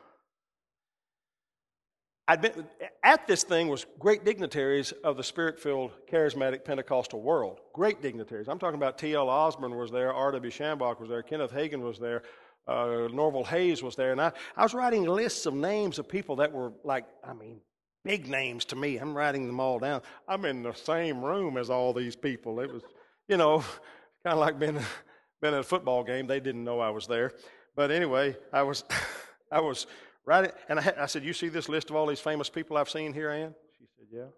I'd 2.29 2.41
been 2.41 2.65
at 3.03 3.27
this 3.27 3.43
thing 3.43 3.69
was 3.69 3.85
great 3.99 4.25
dignitaries 4.25 4.93
of 5.05 5.17
the 5.17 5.25
spirit-filled 5.25 5.91
charismatic 6.11 6.65
Pentecostal 6.65 7.21
world. 7.21 7.61
Great 7.73 8.01
dignitaries. 8.01 8.49
I'm 8.49 8.61
talking 8.61 8.77
about 8.77 8.97
T.L. 8.97 9.29
Osborn 9.29 9.77
was 9.77 9.91
there, 9.91 10.13
R.W. 10.13 10.51
Schambach 10.51 11.01
was 11.01 11.09
there, 11.09 11.23
Kenneth 11.23 11.53
Hagin 11.53 11.81
was 11.81 11.99
there, 11.99 12.23
uh, 12.67 13.09
Norval 13.13 13.45
Hayes 13.45 13.83
was 13.83 13.97
there, 13.97 14.13
and 14.13 14.21
I, 14.21 14.33
I 14.57 14.63
was 14.63 14.75
writing 14.75 15.05
lists 15.05 15.47
of 15.47 15.55
names 15.55 15.99
of 15.99 16.09
people 16.09 16.37
that 16.37 16.53
were 16.53 16.73
like, 16.85 17.07
I 17.25 17.33
mean, 17.33 17.61
big 18.05 18.29
names 18.29 18.65
to 18.67 18.77
me. 18.77 18.97
I'm 18.97 19.15
writing 19.17 19.47
them 19.47 19.61
all 19.61 19.79
down. 19.79 20.03
I'm 20.29 20.45
in 20.45 20.63
the 20.63 20.73
same 20.73 21.23
room 21.25 21.57
as 21.57 21.71
all 21.71 21.93
these 21.93 22.17
people. 22.17 22.61
It 22.61 22.73
was, 22.73 22.83
you 23.29 23.37
know, 23.37 23.59
kind 24.25 24.35
of 24.35 24.39
like 24.39 24.59
being, 24.59 24.79
being 25.43 25.55
at 25.55 25.61
a 25.61 25.65
football 25.65 26.05
game. 26.05 26.27
They 26.27 26.41
didn't 26.41 26.65
know 26.65 26.81
I 26.81 26.91
was 26.91 27.07
there. 27.07 27.33
But 27.75 27.91
anyway, 27.91 28.37
I 28.53 28.63
was, 28.63 28.85
I 29.53 29.61
was 29.61 29.87
writing, 30.25 30.53
and 30.69 30.79
I, 30.79 30.83
had, 30.83 30.99
I 30.99 31.07
said, 31.07 31.25
You 31.25 31.33
see 31.33 31.49
this 31.49 31.69
list 31.69 31.91
of 31.91 31.97
all 31.97 32.07
these 32.07 32.21
famous 32.21 32.49
people 32.49 32.77
I've 32.77 32.91
seen 32.91 33.13
here, 33.13 33.31
Ann? 33.31 33.55
She 33.79 33.87
said, 33.97 34.07
Yeah. 34.11 34.31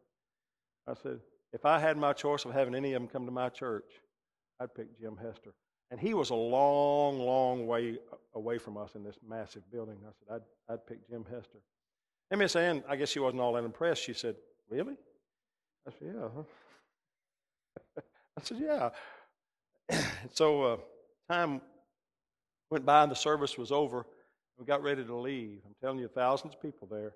I 0.86 0.94
said, 1.02 1.20
If 1.52 1.64
I 1.64 1.78
had 1.78 1.96
my 1.96 2.12
choice 2.12 2.44
of 2.44 2.52
having 2.52 2.74
any 2.74 2.92
of 2.92 3.02
them 3.02 3.08
come 3.08 3.26
to 3.26 3.32
my 3.32 3.48
church, 3.48 3.84
I'd 4.60 4.74
pick 4.74 4.98
Jim 4.98 5.16
Hester. 5.16 5.52
And 5.94 6.00
he 6.00 6.12
was 6.12 6.30
a 6.30 6.34
long, 6.34 7.20
long 7.20 7.68
way 7.68 7.98
away 8.34 8.58
from 8.58 8.76
us 8.76 8.96
in 8.96 9.04
this 9.04 9.14
massive 9.24 9.62
building. 9.70 9.94
I 10.02 10.10
said, 10.18 10.42
I'd, 10.68 10.72
I'd 10.72 10.86
pick 10.88 11.08
Jim 11.08 11.24
Hester. 11.24 11.60
And 12.32 12.40
Miss 12.40 12.56
Ann, 12.56 12.82
I 12.88 12.96
guess 12.96 13.10
she 13.10 13.20
wasn't 13.20 13.40
all 13.40 13.52
that 13.52 13.62
impressed. 13.62 14.02
She 14.02 14.12
said, 14.12 14.34
Really? 14.68 14.96
I 15.86 15.92
said, 15.92 16.08
Yeah. 16.12 16.28
Huh? 16.34 18.00
I 18.36 18.42
said, 18.42 18.58
Yeah. 18.60 20.00
so 20.32 20.62
uh, 20.64 20.76
time 21.30 21.60
went 22.72 22.84
by 22.84 23.04
and 23.04 23.12
the 23.12 23.14
service 23.14 23.56
was 23.56 23.70
over. 23.70 24.04
We 24.58 24.66
got 24.66 24.82
ready 24.82 25.04
to 25.04 25.14
leave. 25.14 25.60
I'm 25.64 25.76
telling 25.80 26.00
you, 26.00 26.08
thousands 26.08 26.54
of 26.54 26.60
people 26.60 26.88
there. 26.90 27.12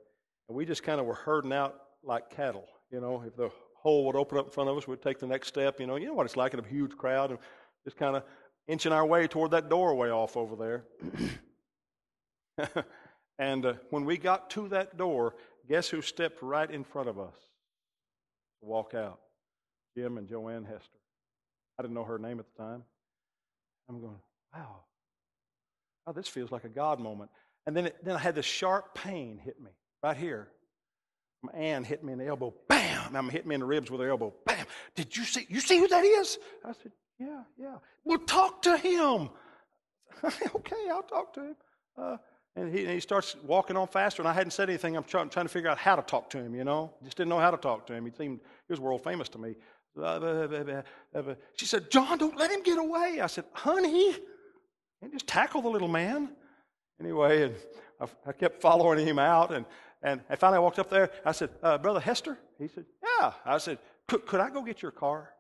And 0.49 0.57
we 0.57 0.65
just 0.65 0.85
kind 0.85 1.01
of 1.01 1.07
were 1.07 1.17
herding 1.17 1.53
out 1.53 1.75
like 2.05 2.31
cattle. 2.31 2.69
You 2.93 3.01
know, 3.01 3.25
if 3.27 3.35
the 3.35 3.51
hole 3.75 4.07
would 4.07 4.15
open 4.15 4.39
up 4.39 4.47
in 4.47 4.53
front 4.53 4.71
of 4.71 4.77
us, 4.77 4.87
we'd 4.87 5.03
take 5.03 5.19
the 5.19 5.27
next 5.27 5.49
step. 5.49 5.81
You 5.81 5.89
know, 5.89 5.97
you 5.97 6.07
know 6.07 6.15
what 6.15 6.27
it's 6.27 6.37
like 6.37 6.55
in 6.55 6.61
a 6.61 6.69
huge 6.69 6.97
crowd. 6.97 7.31
And 7.31 7.41
just 7.85 7.97
kind 7.97 8.15
of 8.15 8.23
inching 8.69 8.93
our 8.93 9.05
way 9.05 9.27
toward 9.27 9.51
that 9.53 9.69
doorway 9.69 10.11
off 10.11 10.37
over 10.37 10.55
there. 10.57 10.85
and 13.39 13.67
uh, 13.67 13.75
when 13.91 14.05
we 14.05 14.19
got 14.19 14.51
to 14.51 14.69
that 14.69 14.97
door, 14.97 15.35
guess 15.69 15.89
who 15.89 16.03
stepped 16.03 16.43
right 16.43 16.71
in 16.71 16.85
front 16.85 17.09
of 17.09 17.19
us 17.19 17.35
to 18.61 18.67
walk 18.67 18.95
out? 18.95 19.21
Jim 19.97 20.19
and 20.19 20.29
Joanne 20.29 20.65
Hester. 20.65 20.99
I 21.79 21.83
didn't 21.83 21.95
know 21.95 22.05
her 22.05 22.19
name 22.19 22.39
at 22.39 22.47
the 22.55 22.63
time. 22.63 22.85
I'm 23.89 24.01
going, 24.01 24.19
wow, 24.55 24.81
oh, 26.07 26.13
this 26.13 26.29
feels 26.29 26.53
like 26.53 26.65
a 26.65 26.69
God 26.69 27.01
moment. 27.01 27.31
And 27.67 27.77
then, 27.77 27.87
it, 27.87 28.05
then 28.05 28.17
I 28.17 28.19
had 28.19 28.35
this 28.35 28.47
sharp 28.47 28.95
pain 28.95 29.41
hit 29.43 29.61
me 29.61 29.71
right 30.03 30.17
here. 30.17 30.49
My 31.43 31.53
Ann 31.53 31.85
hit 31.85 32.03
me 32.03 32.13
in 32.13 32.19
the 32.19 32.27
elbow, 32.27 32.53
bam! 32.69 33.15
I'm 33.15 33.29
hitting 33.29 33.49
me 33.49 33.55
in 33.55 33.61
the 33.61 33.67
ribs 33.67 33.91
with 33.91 34.01
her 34.01 34.11
elbow, 34.11 34.35
bam! 34.45 34.67
Did 34.97 35.17
you 35.17 35.25
see? 35.25 35.47
You 35.49 35.61
see 35.61 35.79
who 35.79 35.87
that 35.89 36.05
is? 36.05 36.39
I 36.65 36.73
said, 36.73 36.93
yeah, 37.19 37.43
yeah. 37.57 37.77
Well, 38.05 38.19
talk 38.19 38.63
to 38.63 38.77
him. 38.77 39.31
okay, 40.25 40.89
I'll 40.91 41.03
talk 41.03 41.33
to 41.35 41.41
him. 41.41 41.57
Uh, 41.97 42.17
and 42.57 42.73
he, 42.75 42.85
and 42.85 42.91
he 42.91 43.01
starts 43.01 43.37
walking 43.45 43.77
on 43.77 43.87
faster, 43.87 44.23
and 44.23 44.29
I 44.29 44.33
hadn't 44.33 44.51
said 44.51 44.69
anything. 44.69 44.97
I'm 44.97 45.05
trying, 45.05 45.29
trying 45.29 45.47
to 45.47 45.53
figure 45.53 45.71
out 45.71 45.79
how 45.79 45.97
to 45.97 46.03
talk 46.03 46.31
to 46.31 46.39
him, 46.39 46.55
you 46.55 46.65
know. 46.65 46.93
Just 47.05 47.17
didn't 47.17 47.29
know 47.29 47.39
how 47.39 47.51
to 47.51 47.57
talk 47.57 47.87
to 47.89 47.95
him. 47.95 48.05
He 48.05 48.13
seemed, 48.13 48.41
he 48.67 48.73
was 48.73 48.81
world 48.81 49.05
famous 49.05 49.29
to 49.31 49.39
me. 49.39 49.55
She 51.57 51.67
said, 51.67 51.91
John, 51.91 52.19
don't 52.19 52.37
let 52.37 52.51
him 52.51 52.63
get 52.63 52.79
away. 52.79 53.21
I 53.21 53.27
said, 53.27 53.45
honey, 53.53 54.15
and 55.03 55.13
just 55.13 55.27
tackle 55.27 55.63
the 55.63 55.69
little 55.69 55.89
man. 55.89 56.31
Anyway, 57.01 57.43
and 57.45 57.55
I, 58.01 58.07
I 58.29 58.33
kept 58.33 58.61
following 58.61 59.07
him 59.07 59.19
out, 59.19 59.53
and, 59.53 59.65
and 60.03 60.21
I 60.29 60.37
finally 60.37 60.61
walked 60.61 60.79
up 60.79 60.91
there. 60.91 61.11
I 61.25 61.33
said, 61.33 61.51
uh, 61.63 61.79
Brother 61.79 62.01
Hester? 62.01 62.39
He 62.59 62.69
said, 62.69 62.87
Yeah. 63.03 63.33
I 63.45 63.59
said, 63.59 63.79
could, 64.07 64.27
could 64.27 64.41
I 64.41 64.51
go 64.51 64.63
get 64.63 64.83
your 64.83 64.91
car? 64.93 65.31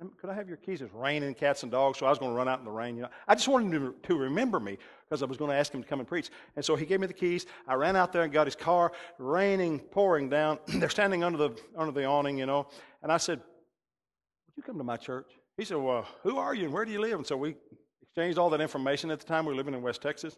Uh, 0.00 0.06
could 0.20 0.30
I? 0.30 0.34
have 0.34 0.48
your 0.48 0.56
keys? 0.56 0.82
It's 0.82 0.92
raining 0.92 1.34
cats 1.34 1.62
and 1.62 1.70
dogs, 1.70 1.98
so 1.98 2.06
I 2.06 2.10
was 2.10 2.18
going 2.18 2.32
to 2.32 2.36
run 2.36 2.48
out 2.48 2.58
in 2.58 2.64
the 2.64 2.70
rain. 2.70 2.96
You 2.96 3.02
know, 3.02 3.08
I 3.28 3.34
just 3.34 3.48
wanted 3.48 3.72
him 3.72 3.92
to, 3.92 4.08
to 4.08 4.16
remember 4.16 4.60
me 4.60 4.78
because 5.04 5.22
I 5.22 5.26
was 5.26 5.36
going 5.36 5.50
to 5.50 5.56
ask 5.56 5.72
him 5.72 5.82
to 5.82 5.88
come 5.88 6.00
and 6.00 6.08
preach. 6.08 6.30
And 6.56 6.64
so 6.64 6.76
he 6.76 6.86
gave 6.86 7.00
me 7.00 7.06
the 7.06 7.12
keys. 7.12 7.46
I 7.66 7.74
ran 7.74 7.96
out 7.96 8.12
there 8.12 8.22
and 8.22 8.32
got 8.32 8.46
his 8.46 8.56
car, 8.56 8.92
raining, 9.18 9.78
pouring 9.78 10.28
down. 10.28 10.58
They're 10.66 10.88
standing 10.88 11.24
under 11.24 11.38
the 11.38 11.62
under 11.76 11.92
the 11.92 12.04
awning, 12.04 12.38
you 12.38 12.46
know. 12.46 12.68
And 13.02 13.12
I 13.12 13.16
said, 13.16 13.38
"Would 13.38 14.56
you 14.56 14.62
come 14.62 14.78
to 14.78 14.84
my 14.84 14.96
church?" 14.96 15.30
He 15.56 15.64
said, 15.64 15.76
"Well, 15.76 16.06
who 16.22 16.38
are 16.38 16.54
you 16.54 16.64
and 16.64 16.72
where 16.72 16.84
do 16.84 16.92
you 16.92 17.00
live?" 17.00 17.18
And 17.18 17.26
so 17.26 17.36
we 17.36 17.54
exchanged 18.02 18.38
all 18.38 18.50
that 18.50 18.60
information. 18.60 19.10
At 19.10 19.20
the 19.20 19.26
time, 19.26 19.44
we 19.46 19.52
were 19.52 19.56
living 19.56 19.74
in 19.74 19.82
West 19.82 20.02
Texas. 20.02 20.36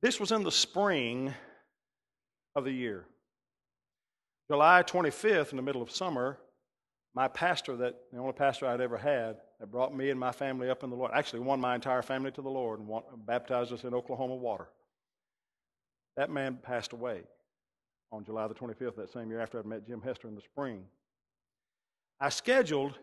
This 0.00 0.18
was 0.18 0.32
in 0.32 0.42
the 0.42 0.52
spring 0.52 1.32
of 2.56 2.64
the 2.64 2.72
year. 2.72 3.06
July 4.50 4.82
25th, 4.82 5.52
in 5.52 5.56
the 5.56 5.62
middle 5.62 5.80
of 5.80 5.90
summer, 5.90 6.38
my 7.14 7.28
pastor, 7.28 7.76
that 7.76 7.94
the 8.12 8.18
only 8.18 8.32
pastor 8.32 8.66
I'd 8.66 8.80
ever 8.80 8.96
had, 8.96 9.36
that 9.60 9.70
brought 9.70 9.94
me 9.94 10.10
and 10.10 10.18
my 10.18 10.32
family 10.32 10.70
up 10.70 10.82
in 10.82 10.90
the 10.90 10.96
Lord, 10.96 11.10
actually 11.14 11.40
won 11.40 11.60
my 11.60 11.74
entire 11.74 12.02
family 12.02 12.30
to 12.32 12.42
the 12.42 12.48
Lord 12.48 12.80
and 12.80 12.90
baptized 13.26 13.72
us 13.72 13.84
in 13.84 13.92
Oklahoma 13.92 14.36
water. 14.36 14.68
That 16.16 16.30
man 16.30 16.58
passed 16.62 16.92
away 16.92 17.22
on 18.10 18.24
July 18.24 18.46
the 18.48 18.54
25th 18.54 18.96
that 18.96 19.12
same 19.12 19.30
year 19.30 19.40
after 19.40 19.58
I'd 19.58 19.66
met 19.66 19.86
Jim 19.86 20.00
Hester 20.00 20.28
in 20.28 20.34
the 20.34 20.40
spring. 20.40 20.84
I 22.20 22.28
scheduled 22.28 22.98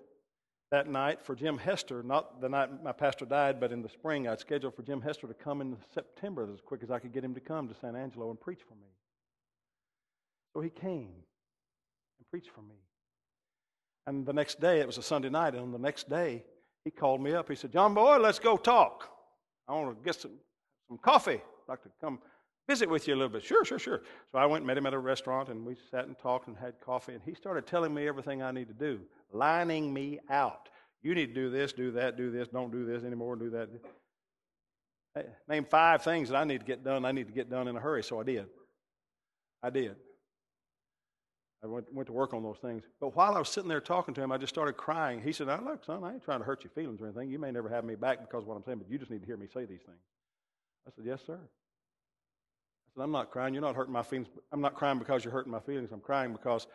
that 0.72 0.88
night 0.88 1.22
for 1.22 1.36
Jim 1.36 1.58
Hester, 1.58 2.04
not 2.04 2.42
the 2.42 2.50
night 2.50 2.84
my 2.84 2.92
pastor 2.92 3.26
died, 3.26 3.60
but 3.60 3.72
in 3.72 3.82
the 3.82 3.90
spring, 3.90 4.28
I'd 4.28 4.40
scheduled 4.40 4.76
for 4.76 4.84
Jim 4.84 5.02
Hester 5.02 5.28
to 5.28 5.34
come 5.34 5.62
in 5.62 5.78
September 5.94 6.48
as 6.52 6.62
quick 6.62 6.84
as 6.84 6.92
I 6.92 7.00
could 7.00 7.12
get 7.12 7.24
him 7.24 7.34
to 7.34 7.40
come 7.40 7.68
to 7.68 7.76
San 7.76 7.96
Angelo 7.96 8.30
and 8.30 8.40
preach 8.40 8.62
for 8.68 8.76
me. 8.76 8.88
So 10.54 10.62
he 10.62 10.70
came 10.70 11.10
and 12.20 12.28
preached 12.30 12.52
for 12.54 12.62
me. 12.62 12.76
And 14.08 14.26
the 14.26 14.34
next 14.34 14.60
day, 14.60 14.80
it 14.80 14.88
was 14.88 14.98
a 14.98 15.04
Sunday 15.04 15.30
night, 15.30 15.54
and 15.54 15.62
on 15.62 15.72
the 15.72 15.80
next 15.80 16.10
day, 16.10 16.44
he 16.84 16.92
called 16.92 17.22
me 17.22 17.34
up. 17.34 17.50
He 17.50 17.56
said, 17.56 17.72
John 17.72 17.94
Boy, 17.94 18.18
let's 18.18 18.40
go 18.40 18.58
talk. 18.58 19.10
I 19.68 19.74
want 19.74 19.98
to 19.98 20.04
get 20.04 20.16
some, 20.20 20.32
some 20.88 20.98
coffee. 20.98 21.42
I'd 21.42 21.70
like 21.70 21.84
to 21.84 21.90
come 22.02 22.20
visit 22.68 22.90
with 22.90 23.08
you 23.08 23.14
a 23.14 23.18
little 23.18 23.30
bit. 23.30 23.44
Sure, 23.44 23.66
sure, 23.66 23.80
sure. 23.80 24.02
So 24.32 24.38
I 24.38 24.46
went 24.46 24.62
and 24.62 24.68
met 24.68 24.78
him 24.78 24.86
at 24.86 24.94
a 24.94 25.00
restaurant, 25.00 25.50
and 25.50 25.66
we 25.66 25.76
sat 25.92 26.06
and 26.06 26.18
talked 26.18 26.48
and 26.48 26.58
had 26.58 26.80
coffee, 26.80 27.14
and 27.14 27.22
he 27.24 27.34
started 27.34 27.68
telling 27.68 27.94
me 27.94 28.08
everything 28.08 28.42
I 28.42 28.52
need 28.52 28.68
to 28.68 28.74
do, 28.74 29.02
lining 29.32 29.94
me 29.94 30.20
out. 30.30 30.70
You 31.02 31.16
need 31.16 31.28
to 31.28 31.34
do 31.34 31.50
this, 31.50 31.74
do 31.74 31.92
that, 31.92 32.18
do 32.18 32.32
this, 32.32 32.48
don't 32.48 32.72
do 32.72 32.86
this 32.86 33.04
anymore, 33.04 33.36
do 33.36 33.50
that. 33.52 33.70
Name 35.48 35.66
five 35.66 36.04
things 36.04 36.30
that 36.30 36.38
I 36.38 36.44
need 36.44 36.60
to 36.60 36.66
get 36.66 36.84
done. 36.84 37.06
I 37.06 37.12
need 37.12 37.28
to 37.28 37.34
get 37.34 37.50
done 37.50 37.68
in 37.68 37.76
a 37.76 37.80
hurry, 37.80 38.04
so 38.04 38.20
I 38.20 38.24
did. 38.24 38.46
I 39.62 39.70
did. 39.70 39.96
I 41.64 41.68
went, 41.68 41.94
went 41.94 42.08
to 42.08 42.14
work 42.14 42.34
on 42.34 42.42
those 42.42 42.58
things. 42.60 42.84
But 43.02 43.16
while 43.16 43.36
I 43.36 43.40
was 43.40 43.50
sitting 43.50 43.68
there 43.68 43.82
talking 43.82 44.14
to 44.14 44.22
him, 44.22 44.32
I 44.32 44.38
just 44.38 44.54
started 44.54 44.74
crying. 44.74 45.22
He 45.22 45.34
said, 45.34 45.48
now, 45.48 45.62
look, 45.62 45.84
son, 45.84 46.04
I 46.04 46.14
ain't 46.14 46.24
trying 46.24 46.40
to 46.40 46.46
hurt 46.46 46.64
your 46.64 46.72
feelings 46.72 47.02
or 47.02 47.06
anything. 47.08 47.30
You 47.30 47.40
may 47.40 47.52
never 47.52 47.68
have 47.68 47.84
me 47.84 47.96
back 47.96 48.22
because 48.22 48.44
of 48.44 48.48
what 48.48 48.56
I'm 48.56 48.64
saying, 48.64 48.78
but 48.78 48.90
you 48.90 48.98
just 48.98 49.12
need 49.12 49.20
to 49.20 49.26
hear 49.26 49.36
me 49.36 49.48
say 49.54 49.66
these 49.66 49.82
things. 49.86 50.00
I 50.88 50.92
said, 50.96 51.06
yes, 51.06 51.22
sir. 51.26 51.38
I 51.38 52.90
said, 52.96 53.04
I'm 53.04 53.12
not 53.12 53.30
crying. 53.30 53.54
You're 53.54 53.62
not 53.62 53.76
hurting 53.76 53.94
my 53.94 54.04
feelings. 54.04 54.30
I'm 54.54 54.62
not 54.62 54.76
crying 54.76 55.00
because 55.00 55.26
you're 55.26 55.34
hurting 55.34 55.52
my 55.52 55.60
feelings. 55.60 55.92
I'm 55.92 56.00
crying 56.00 56.32
because 56.32 56.66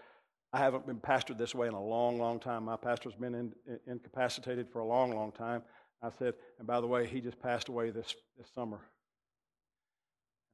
I 0.52 0.58
haven't 0.58 0.86
been 0.86 1.00
pastored 1.00 1.38
this 1.38 1.54
way 1.54 1.66
in 1.66 1.74
a 1.74 1.82
long, 1.82 2.18
long 2.18 2.38
time. 2.38 2.64
My 2.64 2.76
pastor's 2.76 3.14
been 3.14 3.34
in, 3.34 3.52
in, 3.66 3.80
incapacitated 3.86 4.68
for 4.70 4.80
a 4.80 4.86
long, 4.86 5.14
long 5.14 5.32
time. 5.32 5.62
I 6.02 6.10
said, 6.18 6.34
and 6.58 6.66
by 6.66 6.82
the 6.82 6.86
way, 6.86 7.06
he 7.06 7.20
just 7.22 7.40
passed 7.40 7.68
away 7.68 7.90
this, 7.90 8.14
this 8.36 8.48
summer. 8.54 8.80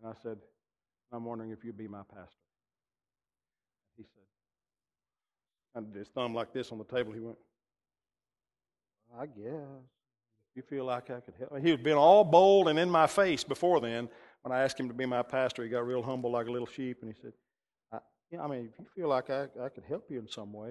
And 0.00 0.10
I 0.10 0.14
said, 0.22 0.38
I'm 1.12 1.24
wondering 1.24 1.50
if 1.50 1.64
you'd 1.64 1.76
be 1.76 1.88
my 1.88 2.02
pastor. 2.14 2.36
He 3.96 4.04
I 5.74 5.80
his 5.96 6.08
thumb 6.08 6.34
like 6.34 6.52
this 6.52 6.72
on 6.72 6.78
the 6.78 6.84
table. 6.84 7.12
He 7.12 7.20
went, 7.20 7.38
I 9.18 9.26
guess. 9.26 9.84
If 10.50 10.56
you 10.56 10.62
feel 10.62 10.84
like 10.84 11.10
I 11.10 11.20
could 11.20 11.34
help. 11.38 11.60
He 11.60 11.70
had 11.70 11.82
been 11.82 11.96
all 11.96 12.24
bold 12.24 12.68
and 12.68 12.78
in 12.78 12.90
my 12.90 13.06
face 13.06 13.44
before 13.44 13.80
then. 13.80 14.08
When 14.42 14.52
I 14.52 14.62
asked 14.62 14.80
him 14.80 14.88
to 14.88 14.94
be 14.94 15.06
my 15.06 15.22
pastor, 15.22 15.62
he 15.62 15.68
got 15.68 15.86
real 15.86 16.02
humble 16.02 16.32
like 16.32 16.46
a 16.46 16.50
little 16.50 16.66
sheep, 16.66 16.98
and 17.02 17.12
he 17.12 17.20
said, 17.20 17.32
I, 17.92 17.98
I 18.42 18.48
mean, 18.48 18.70
if 18.72 18.78
you 18.78 18.86
feel 18.96 19.08
like 19.08 19.28
I, 19.28 19.48
I 19.62 19.68
could 19.68 19.84
help 19.86 20.10
you 20.10 20.18
in 20.18 20.26
some 20.26 20.52
way, 20.52 20.70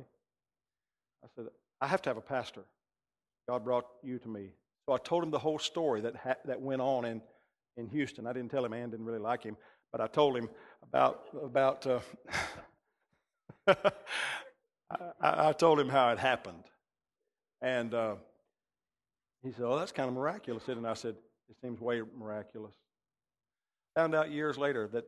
I 1.23 1.27
said, 1.35 1.45
I 1.79 1.87
have 1.87 2.01
to 2.03 2.09
have 2.09 2.17
a 2.17 2.21
pastor. 2.21 2.63
God 3.47 3.63
brought 3.63 3.85
you 4.03 4.17
to 4.19 4.27
me. 4.27 4.49
So 4.85 4.93
I 4.93 4.97
told 4.97 5.23
him 5.23 5.31
the 5.31 5.39
whole 5.39 5.59
story 5.59 6.01
that, 6.01 6.15
ha- 6.15 6.37
that 6.45 6.59
went 6.59 6.81
on 6.81 7.05
in, 7.05 7.21
in 7.77 7.87
Houston. 7.87 8.25
I 8.25 8.33
didn't 8.33 8.49
tell 8.49 8.65
him 8.65 8.73
Ann 8.73 8.89
didn't 8.89 9.05
really 9.05 9.19
like 9.19 9.43
him, 9.43 9.55
but 9.91 10.01
I 10.01 10.07
told 10.07 10.35
him 10.35 10.49
about, 10.81 11.25
about 11.43 11.85
uh, 11.85 11.99
I, 14.91 15.49
I, 15.49 15.53
told 15.53 15.79
him 15.79 15.89
how 15.89 16.11
it 16.11 16.19
happened. 16.19 16.63
And 17.61 17.93
uh, 17.93 18.15
he 19.43 19.51
said, 19.51 19.65
Oh, 19.65 19.77
that's 19.77 19.91
kind 19.91 20.09
of 20.09 20.15
miraculous. 20.15 20.67
And 20.67 20.87
I 20.87 20.93
said, 20.93 21.15
It 21.49 21.57
seems 21.61 21.79
way 21.79 22.01
miraculous. 22.17 22.73
Found 23.95 24.15
out 24.15 24.31
years 24.31 24.57
later 24.57 24.87
that 24.93 25.05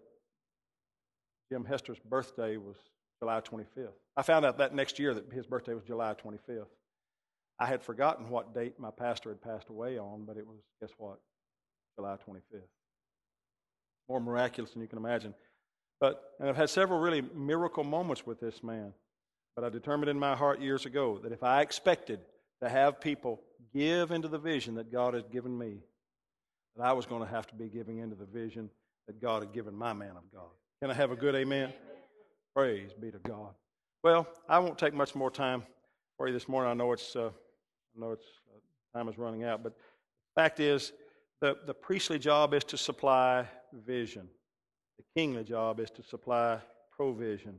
Jim 1.51 1.65
Hester's 1.65 1.99
birthday 1.99 2.57
was 2.57 2.75
July 3.19 3.41
25th. 3.41 3.93
I 4.17 4.21
found 4.21 4.45
out 4.45 4.57
that 4.57 4.73
next 4.73 4.99
year 4.99 5.13
that 5.13 5.31
his 5.31 5.45
birthday 5.45 5.73
was 5.73 5.83
July 5.83 6.13
25th. 6.13 6.65
I 7.59 7.65
had 7.67 7.83
forgotten 7.83 8.29
what 8.29 8.55
date 8.55 8.79
my 8.79 8.89
pastor 8.89 9.29
had 9.29 9.41
passed 9.41 9.69
away 9.69 9.97
on, 9.97 10.25
but 10.25 10.37
it 10.37 10.47
was, 10.47 10.57
guess 10.81 10.89
what? 10.97 11.19
July 11.95 12.15
25th. 12.27 12.61
More 14.09 14.19
miraculous 14.19 14.71
than 14.71 14.81
you 14.81 14.87
can 14.87 14.97
imagine. 14.97 15.35
But, 15.99 16.21
and 16.39 16.49
I've 16.49 16.57
had 16.57 16.69
several 16.69 16.99
really 16.99 17.21
miracle 17.21 17.83
moments 17.83 18.25
with 18.25 18.39
this 18.39 18.63
man. 18.63 18.93
But 19.55 19.65
I 19.65 19.69
determined 19.69 20.09
in 20.09 20.19
my 20.19 20.35
heart 20.35 20.61
years 20.61 20.85
ago 20.85 21.19
that 21.23 21.31
if 21.31 21.43
I 21.43 21.61
expected 21.61 22.19
to 22.61 22.69
have 22.69 23.01
people 23.01 23.41
give 23.73 24.11
into 24.11 24.27
the 24.27 24.37
vision 24.37 24.75
that 24.75 24.91
God 24.91 25.13
had 25.13 25.31
given 25.31 25.57
me, 25.57 25.79
that 26.75 26.83
I 26.83 26.93
was 26.93 27.05
going 27.05 27.21
to 27.21 27.29
have 27.29 27.47
to 27.47 27.55
be 27.55 27.67
giving 27.67 27.97
into 27.97 28.15
the 28.15 28.25
vision 28.25 28.69
that 29.07 29.21
God 29.21 29.43
had 29.43 29.53
given 29.53 29.75
my 29.75 29.93
man 29.93 30.11
of 30.11 30.23
God. 30.33 30.49
Can 30.81 30.89
I 30.89 30.93
have 30.93 31.11
a 31.11 31.15
good 31.15 31.35
amen? 31.35 31.73
Praise 32.55 32.91
be 32.93 33.11
to 33.11 33.19
God. 33.19 33.53
Well, 34.03 34.27
I 34.49 34.59
won't 34.59 34.77
take 34.77 34.93
much 34.93 35.15
more 35.15 35.29
time 35.29 35.63
for 36.17 36.27
you 36.27 36.33
this 36.33 36.47
morning. 36.47 36.71
I 36.71 36.73
know 36.73 36.91
it's, 36.91 37.15
uh, 37.15 37.29
I 37.29 37.99
know 37.99 38.11
it's 38.11 38.25
uh, 38.53 38.97
time 38.97 39.09
is 39.09 39.17
running 39.17 39.43
out, 39.43 39.63
but 39.63 39.73
the 39.73 40.41
fact 40.41 40.59
is, 40.59 40.93
the, 41.41 41.57
the 41.65 41.73
priestly 41.73 42.19
job 42.19 42.53
is 42.53 42.63
to 42.65 42.77
supply 42.77 43.47
vision. 43.85 44.27
The 44.97 45.03
kingly 45.19 45.43
job 45.43 45.79
is 45.79 45.89
to 45.91 46.03
supply 46.03 46.59
provision. 46.95 47.55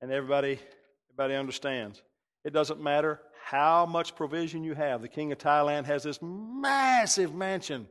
And 0.00 0.12
everybody, 0.12 0.58
everybody 1.10 1.34
understands. 1.34 2.02
It 2.44 2.52
doesn't 2.52 2.82
matter 2.82 3.20
how 3.44 3.86
much 3.86 4.14
provision 4.14 4.64
you 4.64 4.74
have. 4.74 5.02
The 5.02 5.08
king 5.08 5.32
of 5.32 5.38
Thailand 5.38 5.86
has 5.86 6.02
this 6.02 6.18
massive 6.22 7.34
mansion, 7.34 7.86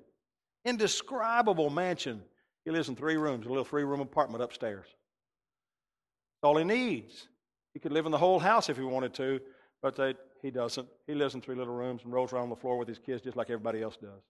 indescribable 0.66 1.70
mansion. 1.70 2.22
He 2.66 2.72
lives 2.72 2.90
in 2.90 2.96
three 2.96 3.18
rooms, 3.18 3.46
a 3.46 3.50
little 3.50 3.66
three 3.66 3.84
room 3.84 4.00
apartment 4.00 4.44
upstairs. 4.44 4.86
That's 4.86 6.50
all 6.50 6.58
he 6.58 6.64
needs. 6.64 7.28
He 7.74 7.80
could 7.80 7.92
live 7.92 8.06
in 8.06 8.12
the 8.12 8.18
whole 8.18 8.40
house 8.40 8.70
if 8.70 8.78
he 8.78 8.84
wanted 8.84 9.14
to, 9.16 9.40
but 9.82 9.96
they, 9.96 10.16
he 10.42 10.52
doesn't. 10.52 10.88
He 11.08 11.16
lives 11.16 11.36
in 11.36 11.42
three 11.42 11.56
little 11.56 11.74
rooms 11.74 12.02
and 12.04 12.14
rolls 12.14 12.34
around 12.34 12.44
on 12.44 12.50
the 12.50 12.56
floor 12.56 12.78
with 12.78 12.88
his 12.88 13.00
kids 13.00 13.22
just 13.22 13.38
like 13.38 13.50
everybody 13.50 13.82
else 13.82 13.98
does. 13.98 14.22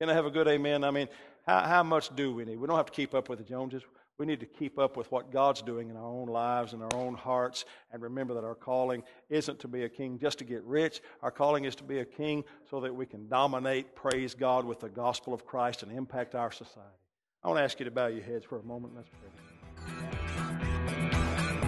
Can 0.00 0.10
I 0.10 0.14
have 0.14 0.26
a 0.26 0.30
good 0.30 0.48
amen? 0.48 0.84
I 0.84 0.90
mean, 0.90 1.08
how, 1.46 1.60
how 1.60 1.82
much 1.82 2.14
do 2.14 2.34
we 2.34 2.44
need? 2.44 2.58
We 2.58 2.66
don't 2.66 2.76
have 2.76 2.86
to 2.86 2.92
keep 2.92 3.14
up 3.14 3.28
with 3.28 3.38
the 3.38 3.44
Joneses. 3.44 3.82
We 4.18 4.24
need 4.24 4.40
to 4.40 4.46
keep 4.46 4.78
up 4.78 4.96
with 4.96 5.12
what 5.12 5.30
God's 5.30 5.60
doing 5.60 5.90
in 5.90 5.96
our 5.96 6.06
own 6.06 6.28
lives 6.28 6.72
and 6.72 6.82
our 6.82 6.94
own 6.94 7.12
hearts 7.14 7.66
and 7.92 8.02
remember 8.02 8.32
that 8.32 8.44
our 8.44 8.54
calling 8.54 9.02
isn't 9.28 9.58
to 9.60 9.68
be 9.68 9.82
a 9.82 9.90
king 9.90 10.18
just 10.18 10.38
to 10.38 10.44
get 10.44 10.64
rich. 10.64 11.02
Our 11.20 11.30
calling 11.30 11.66
is 11.66 11.74
to 11.76 11.84
be 11.84 11.98
a 11.98 12.04
king 12.04 12.42
so 12.70 12.80
that 12.80 12.94
we 12.94 13.04
can 13.04 13.28
dominate, 13.28 13.94
praise 13.94 14.34
God, 14.34 14.64
with 14.64 14.80
the 14.80 14.88
gospel 14.88 15.34
of 15.34 15.44
Christ 15.44 15.82
and 15.82 15.92
impact 15.92 16.34
our 16.34 16.50
society. 16.50 16.96
I 17.44 17.48
want 17.48 17.58
to 17.58 17.62
ask 17.64 17.78
you 17.78 17.84
to 17.84 17.90
bow 17.90 18.06
your 18.06 18.22
heads 18.22 18.46
for 18.46 18.58
a 18.58 18.62
moment. 18.62 18.94
Let's 18.96 19.10
pray. 19.10 19.28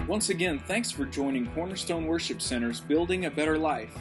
Once 0.07 0.29
again, 0.29 0.57
thanks 0.57 0.89
for 0.89 1.05
joining 1.05 1.45
Cornerstone 1.51 2.07
Worship 2.07 2.41
Center's 2.41 2.81
Building 2.81 3.25
a 3.25 3.29
Better 3.29 3.59
Life. 3.59 3.95